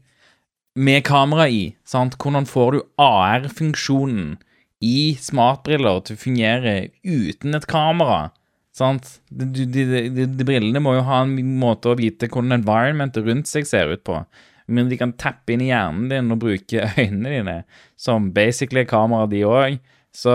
[0.78, 1.76] med kamera i.
[1.84, 2.16] sant?
[2.22, 4.38] Hvordan får du AR-funksjonen
[4.86, 8.30] i smartbriller til å fungere uten et kamera?
[8.78, 9.18] Sant?
[9.28, 13.50] De, de, de, de, brillene må jo ha en måte å vite hvordan environmentet rundt
[13.50, 14.22] seg ser ut på.
[14.68, 17.58] Men de kan tappe inn i hjernen din og bruke øynene dine,
[18.00, 19.80] som basically er kamera, de òg.
[20.16, 20.34] Så,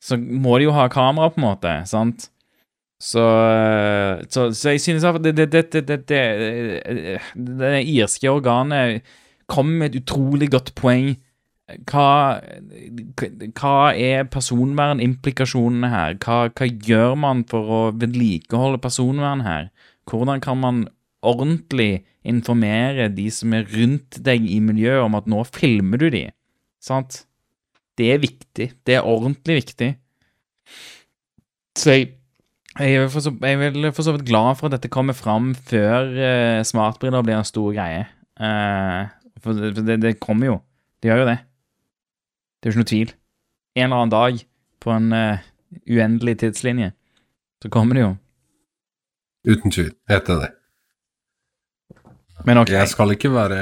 [0.00, 1.74] så må de jo ha kamera, på en måte.
[1.88, 2.28] sant?
[3.00, 3.24] Så,
[4.28, 9.00] så, så jeg synes at det, det, det, det, det, det, det irske organet
[9.50, 11.14] kom med et utrolig godt poeng.
[11.88, 12.42] Hva,
[13.56, 16.18] hva er personvernimplikasjonene her?
[16.20, 19.70] Hva, hva gjør man for å vedlikeholde personvern her?
[20.10, 20.84] Hvordan kan man
[21.24, 26.26] ordentlig informere de som er rundt deg i miljøet om at nå filmer du de?
[26.82, 27.22] Sant?
[27.96, 28.70] Det er viktig.
[28.84, 29.92] Det er ordentlig viktig.
[31.78, 32.10] Så jeg
[32.78, 36.12] jeg er, så, jeg er for så vidt glad for at dette kommer fram før
[36.14, 38.04] uh, smartbriller blir en stor greie.
[38.38, 39.10] Uh,
[39.42, 40.60] for det, det, kommer jo.
[41.02, 41.38] Det gjør jo det.
[42.60, 43.12] Det er jo ikke noe tvil.
[43.74, 44.38] En eller annen dag
[44.80, 45.42] på en uh,
[45.90, 46.92] uendelig tidslinje
[47.60, 48.14] så kommer det jo.
[49.50, 49.92] Uten tvil.
[50.08, 50.54] Heter det.
[52.46, 52.70] Men ok.
[52.72, 53.56] Jeg skal ikke være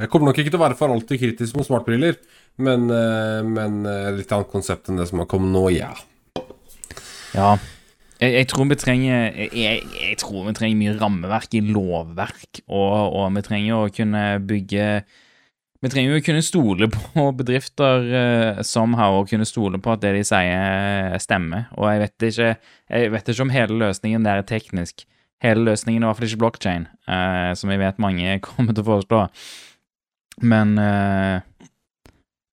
[0.00, 2.16] Jeg kommer nok ikke til å være for alltid kritisk mot smartbriller,
[2.58, 2.88] men,
[3.46, 3.76] men
[4.16, 5.92] litt annet konsept enn det som har kommet nå, ja.
[7.36, 7.52] Ja.
[8.16, 13.26] Jeg, jeg tror trenger jeg, jeg, tror vi trenger mye rammeverk i lovverk, og, og
[13.36, 14.86] vi trenger å kunne bygge
[15.84, 20.00] Vi trenger jo å kunne stole på bedrifter uh, somehow, og kunne stole på at
[20.04, 21.68] det de sier, stemmer.
[21.76, 22.48] Og jeg vet ikke
[22.94, 25.04] Jeg vet ikke om hele løsningen der er teknisk.
[25.44, 28.86] Hele løsningen er i hvert fall ikke blockchain, uh, som jeg vet mange kommer til
[28.86, 29.24] å foreslå.
[30.44, 31.40] Men eh,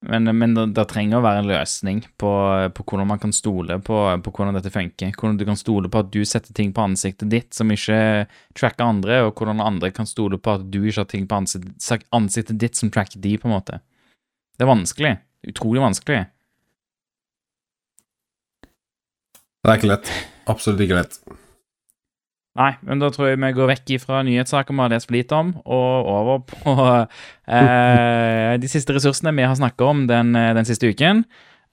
[0.03, 2.31] men, men det, det trenger å være en løsning på,
[2.75, 5.13] på hvordan man kan stole på, på hvordan dette funker.
[5.15, 7.99] Hvordan du kan stole på at du setter ting på ansiktet ditt som ikke
[8.59, 12.07] tracker andre, og hvordan andre kan stole på at du ikke har ting på ansiktet,
[12.15, 13.79] ansiktet ditt som tracker de, på en måte.
[14.57, 15.13] Det er vanskelig.
[15.53, 16.25] Utrolig vanskelig.
[19.63, 20.11] Det er ikke lett.
[20.51, 21.19] Absolutt ikke lett.
[22.59, 25.37] Nei, men da tror jeg vi går vekk ifra nyhetssaker vi har lest for lite
[25.39, 26.75] om, og over på
[27.57, 31.23] eh, de siste ressursene vi har snakket om den, den siste uken.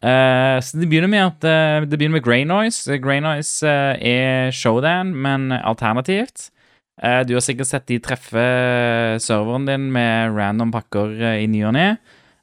[0.01, 2.97] Eh, så Det begynner med at eh, det begynner med Grey Noise.
[3.05, 6.49] Grey Noise eh, er showdown, men alternativt.
[7.03, 8.47] Eh, du har sikkert sett de treffe
[9.21, 11.91] serveren din med random pakker eh, i ny og ne.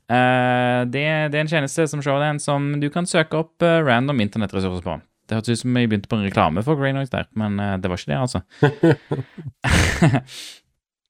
[0.07, 4.21] Eh, det, det er en tjeneste som showdown som du kan søke opp eh, random
[4.21, 4.99] internettressurser på.
[5.27, 7.75] Det hørtes ut som jeg begynte på en reklame for Grey Noise der, men eh,
[7.81, 8.39] det var ikke det, altså.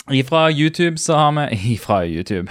[0.22, 2.50] Ifra YouTube så har vi Ifra YouTube.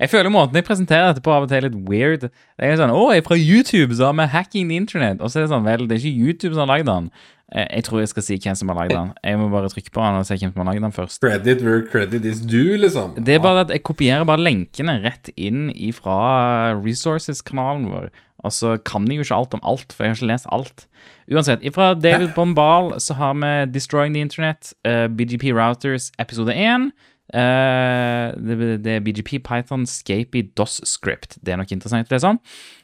[0.00, 2.26] Jeg føler måten jeg presenterer dette på av og til er litt weird.
[2.28, 5.20] Det er sånn, å, fra YouTube så har vi Hacking the Internet.
[5.20, 7.10] Og så er det sånn, vel, det er ikke YouTube som har lagd den.
[7.54, 9.12] Eh, Jeg tror jeg skal si hvem som har lagd den.
[9.24, 11.20] Jeg må bare trykke på den og se hvem som har lagd den først.
[11.20, 13.14] Credit where credit is due, liksom.
[13.24, 18.08] Det er bare at jeg kopierer bare lenkene rett inn fra Resources-kanalen vår.
[18.42, 20.86] Og så kan jeg jo ikke alt om alt, for jeg har ikke lest alt.
[21.30, 26.90] Uansett, ifra David Bombal så har vi Destroying the Internet, uh, BGP Routers episode 1.
[27.32, 31.38] Uh, det, det er BGP Python Scapy DOS Script.
[31.44, 32.40] Det er nok interessant å lese om,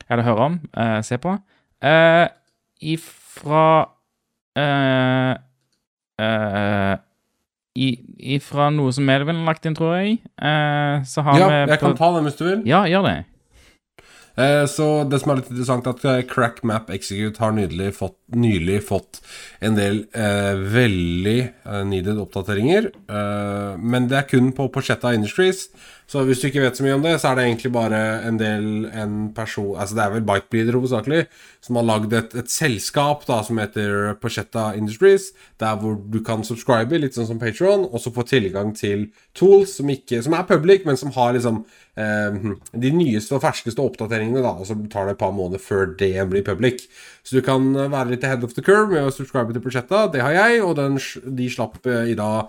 [0.09, 1.35] eller høre om, Uh, se på.
[1.83, 2.27] Uh,
[2.81, 3.89] ifra
[6.19, 6.95] eh,
[7.79, 7.89] i,
[8.37, 11.81] Ifra noe som Melvin har lagt inn, tror jeg, Uh, så har Ja, vi jeg
[11.83, 12.63] kan ta den hvis du vil.
[12.67, 13.19] Ja, gjør det.
[14.71, 19.21] Så det som er litt interessant, at Crack Map Execute har nydelig fått nylig fått
[19.65, 22.91] en del eh, veldig eh, needed oppdateringer.
[23.09, 25.69] Eh, men det er kun på Porchetta Industries.
[26.09, 28.39] Så hvis du ikke vet så mye om det, så er det egentlig bare en
[28.41, 31.27] del en person Altså det er vel Bitebleeder hovedsakelig,
[31.61, 36.47] som har lagd et, et, selskap da som heter Porchetta Industries, der hvor du kan
[36.49, 40.49] subscribe, litt sånn som Patron, og så få tilgang til tools som, ikke, som er
[40.49, 41.61] public, men som har liksom
[42.01, 42.41] eh,
[42.73, 46.15] de nyeste og ferskeste oppdateringene, da, og så tar det et par måneder før det
[46.33, 46.87] blir public.
[47.29, 50.07] Så du kan være litt ahead of the curve med å subscribe til Porchetta.
[50.09, 50.97] Det har jeg, og den,
[51.37, 52.47] de slapp eh, i dag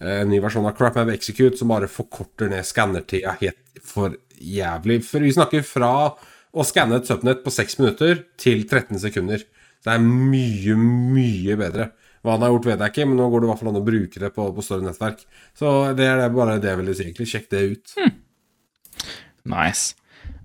[0.00, 4.98] eh, en ny versjon av CrapMap Execute som bare forkorter ned skannertida helt for jævlig.
[5.06, 5.92] For vi snakker fra
[6.50, 9.44] å skanne et subnet på 6 minutter til 13 sekunder.
[9.86, 11.92] Det er mye, mye bedre.
[12.26, 13.78] Hva han har gjort, vet jeg ikke, men nå går det i hvert fall an
[13.78, 15.22] å bruke det på, på større nettverk.
[15.54, 17.28] Så det er bare det jeg vil si, egentlig.
[17.30, 17.94] Sjekk det ut.
[18.00, 18.16] Hmm.
[19.54, 19.94] Nice.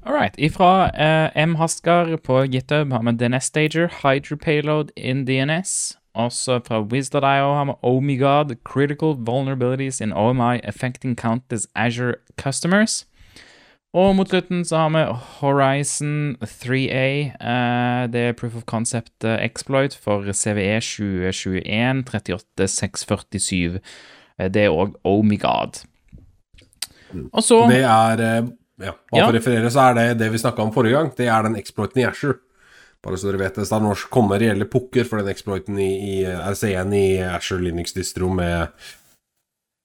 [0.03, 0.35] All right.
[0.37, 1.55] Ifra uh, M.
[1.55, 5.97] Haskar på GitHub har vi DNS Stager, Hydro Payload in DNS.
[6.13, 13.05] Også fra Wiz.io har vi Omigod, Critical Vulnerabilities in OMI Affecting Countless Azure Customers.
[13.93, 15.03] Og mot slutten så har vi
[15.39, 17.35] Horizon 3A.
[17.43, 23.79] Uh, eh, det er Proof of Concept uh, Exploit for CVE 2021 38647.
[24.39, 25.83] Uh, det er òg Omigod.
[27.33, 28.47] Og så Det er
[28.83, 29.25] ja, bare ja.
[29.25, 31.11] for å referere, så er det det vi snakka om forrige gang.
[31.17, 32.39] Det er den exploiten i Asher.
[33.01, 33.65] Bare så dere vet det.
[33.65, 38.29] Så det er kommer reelle pukker for den exploiten i, i RC1 i Asher Linux-distro
[38.37, 38.89] med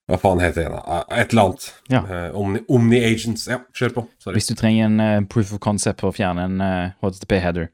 [0.06, 0.76] Hva faen heter det?
[0.76, 1.00] da?
[1.16, 1.70] Et eller annet.
[1.90, 2.02] Ja.
[2.06, 3.48] Uh, Omni, Omni, Agents.
[3.50, 4.06] Ja, kjør på.
[4.22, 4.36] Sorry.
[4.38, 7.72] Hvis du trenger en uh, proof of concept for å fjerne en uh, eh, HTTP-header.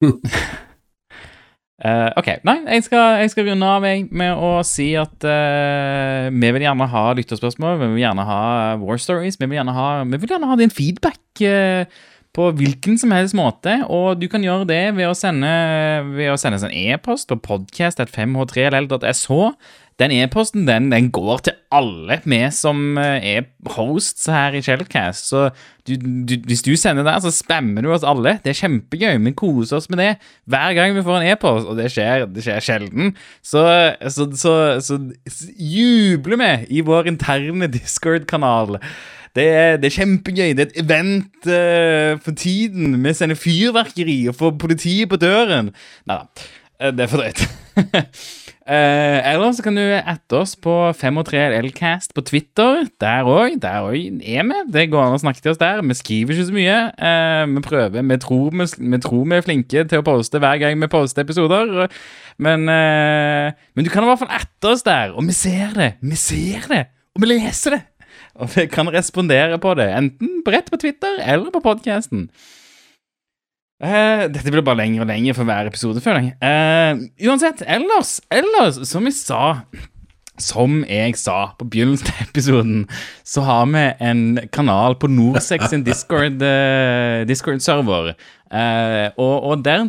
[1.80, 6.50] Uh, ok, nei, jeg skal, jeg skal, runde av med å si at uh, vi
[6.52, 8.40] vil gjerne ha lytterspørsmål, vi vil gjerne ha
[8.82, 11.88] war stories, vi vil gjerne ha, vi vil gjerne ha din feedback uh,
[12.36, 13.84] på hvilken som helst måte.
[13.90, 15.50] Og du kan gjøre det ved å sende,
[16.14, 19.40] ved å sende en e-post på podcast.5h3ll.so
[20.00, 25.28] den e-posten den, den, går til alle vi som eh, er hosts her i Shellcast.
[25.28, 25.42] Så
[25.84, 28.38] du, du, hvis du sender der, så spammer du oss alle.
[28.44, 29.18] Det er kjempegøy.
[29.26, 30.10] Vi koser oss med det
[30.50, 33.14] hver gang vi får en e-post, og det skjer, det skjer sjelden.
[33.44, 33.64] Så,
[34.08, 35.00] så, så, så,
[35.60, 38.80] jubler vi i vår interne Discord-kanal.
[39.36, 40.54] Det er, det er, kjempegøy.
[40.58, 42.96] Det er et event uh, for tiden.
[43.04, 45.70] Vi sender fyrverkeri og får politiet på døren.
[46.10, 46.48] Nei da,
[46.80, 47.46] eh, det er for drøyt.
[48.70, 52.84] Uh, eller så kan du ette oss på 5og3LCast på Twitter.
[53.02, 53.56] Der òg.
[53.58, 54.60] Der òg er vi.
[54.70, 55.82] Det går an å snakke til oss der.
[55.82, 56.76] Vi skriver ikke så mye.
[56.94, 58.06] Uh, vi prøver.
[58.12, 61.26] Vi tror vi, vi tror vi, er flinke til å poste hver gang vi poster
[61.26, 61.90] episoder.
[62.38, 65.16] Men, uh, men du kan i hvert fall ette oss der.
[65.18, 65.96] Og vi ser det.
[65.98, 66.84] Vi ser det.
[67.16, 67.84] Og vi leser det.
[68.40, 69.90] Og vi kan respondere på det.
[69.92, 72.28] Enten rett på Twitter eller på podkasten.
[73.80, 76.34] Uh, dette blir bare lenger og lenger for hver episode, føler jeg.
[76.44, 79.64] Uh, uansett, ellers, ellers, som jeg sa
[80.40, 82.84] Som jeg sa på begynnelsen av episoden,
[83.24, 84.22] så har vi en
[84.52, 87.20] kanal på Norsex sin Discord-server.
[87.20, 87.60] Uh, Discord
[89.20, 89.88] og, og, der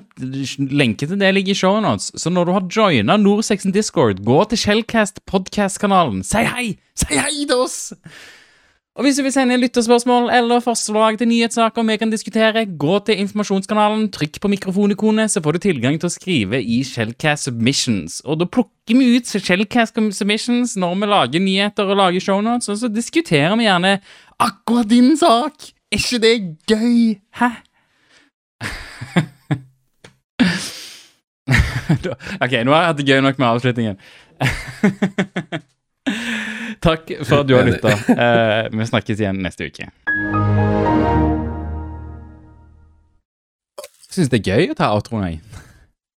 [0.72, 2.12] lenke til det ligger i shownotes.
[2.16, 6.24] Så når du har joina Norsex sin Discord, gå til Shellcast podcast-kanalen.
[6.24, 6.68] Si hei!
[7.00, 7.80] Si hei til oss!
[9.00, 13.20] Og hvis du vil sende lytterspørsmål eller forslag til nyhetssaker vi kan diskutere, gå til
[13.24, 18.20] informasjonskanalen, trykk på mikrofonikonet, så får du tilgang til å skrive i Shellcast Submissions.
[18.28, 22.76] Og da plukker vi ut Shellcast Submissions når vi lager nyheter og lager shownotes, og
[22.84, 24.04] så diskuterer vi gjerne
[24.44, 25.72] akkurat din sak.
[25.88, 26.36] Er ikke det
[26.68, 27.16] gøy?
[27.40, 27.64] Hæ?
[32.44, 33.96] ok, nå har jeg hatt det gøy nok med avslutningen.
[36.82, 37.94] Takk for at du har lytta.
[38.10, 39.90] Uh, vi snakkes igjen neste uke.
[44.12, 45.68] Syns det er gøy å ta outroen, jeg.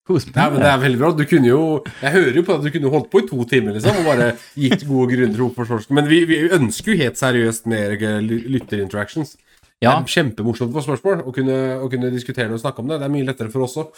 [0.04, 1.08] Ja, men det er veldig bra.
[1.16, 1.60] Du kunne jo
[2.02, 4.26] Jeg hører jo på at du kunne holdt på i to timer, liksom, og bare
[4.60, 9.38] gitt gode grunner til hvorfor Men vi, vi, ønsker jo helt seriøst mer lytterinteractions.
[9.80, 9.94] Ja.
[9.94, 13.00] Det er kjempemorsomt for spørsmål å kunne, å kunne diskutere det og snakke om det.
[13.00, 13.96] Det er mye lettere for oss òg.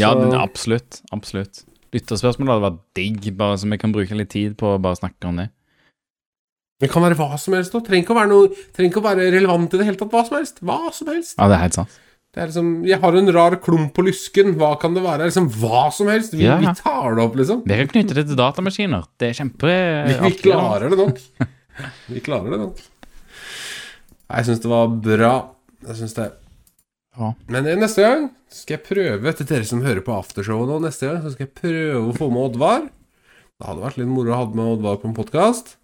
[0.00, 1.02] Ja, absolutt.
[1.12, 1.64] Absolutt.
[1.92, 5.28] Lytterspørsmål hadde vært digg, bare så vi kan bruke litt tid på å bare snakke
[5.28, 5.50] om det.
[6.80, 7.74] Det kan være hva som helst.
[7.86, 10.14] Trenger ikke, å være noe, trenger ikke å være relevant i det hele tatt.
[10.14, 10.62] Hva som helst.
[10.64, 11.34] Hva som helst.
[11.36, 11.98] Ja, det er helt sant.
[12.30, 14.54] Det er liksom, Jeg har en rar klump på lysken.
[14.58, 15.26] Hva kan det være?
[15.28, 16.36] Liksom, Hva som helst.
[16.36, 16.60] Vi, ja.
[16.62, 17.64] vi tar det opp, liksom.
[17.66, 19.08] Vi kan knytte det til datamaskiner.
[19.18, 19.72] Det er kjempe...
[20.08, 21.18] Vi, vi klarer det nok.
[22.14, 22.84] vi klarer det nok.
[24.30, 25.32] Jeg syns det var bra.
[25.88, 26.28] Jeg syns det.
[27.18, 27.32] Ja.
[27.50, 31.08] Men eh, neste gang skal jeg prøve, til dere som hører på aftershowet nå, neste
[31.10, 32.86] gang så skal jeg prøve å få med Oddvar.
[33.58, 35.74] Det hadde vært litt moro å ha med Oddvar på en podkast.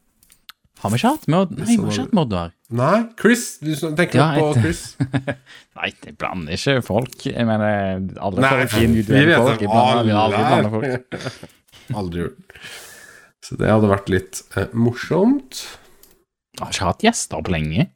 [0.82, 1.52] Har vi ikke hatt Mod?
[1.56, 2.50] Nei, vi har ikke hatt Mordor.
[2.76, 3.44] Nei, Chris.
[3.64, 4.82] Du tenker Ja, på Chris.
[5.78, 7.16] Nei, det blander ikke folk.
[7.24, 9.64] Jeg mener, alle Nei, folk fin individuelle folk.
[9.64, 11.50] Jeg blander, vi aldri blander folk.
[12.02, 12.60] Aldri gjort.
[13.46, 15.60] Så det hadde vært litt eh, morsomt.
[16.56, 17.86] Jeg har ikke hatt gjester på lenge.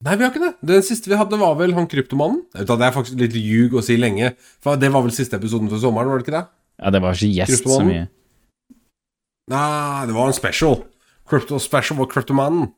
[0.00, 0.54] Nei, vi har ikke det.
[0.66, 2.42] Den siste vi hadde, var vel han kryptomannen.
[2.56, 4.32] Det er faktisk litt ljug å si lenge.
[4.64, 6.46] For det var vel siste episoden for sommeren, var det ikke det?
[6.80, 8.06] Ja, det var ikke gjest så mye.
[9.50, 10.80] Nei, det var en special.
[11.30, 12.70] Crypto Special var kryptomannen.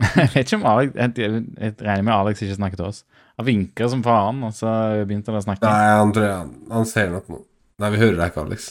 [0.00, 3.02] Jeg vet ikke om Alex Jeg, jeg, jeg regner med Alex ikke snakket til oss.
[3.40, 4.70] Han vinker som faen, og så
[5.08, 5.64] begynte han å snakke.
[5.64, 7.42] Nei, han tror jeg han, han ser nok noe.
[7.80, 8.66] Nei, vi hører deg ikke, Alex.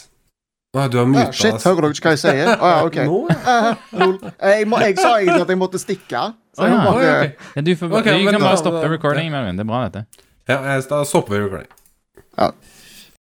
[0.77, 2.49] Å, du har Ja, muta shit, hører dere ikke hva jeg sier?
[2.53, 2.97] Å ja, OK.
[3.09, 3.55] Nå, ja.
[3.73, 4.25] Eh.
[4.59, 6.25] Jeg, må, jeg sa egentlig at jeg måtte stikke.
[6.53, 6.81] Så jeg ja.
[6.83, 7.47] må bare, ok.
[7.55, 9.57] Ja, du, får, okay, du kan da- bare stoppe da- recording, Melvin.
[9.57, 10.05] Det er bra, dette.
[10.49, 11.73] Ja, jeg- da stopper vi recording.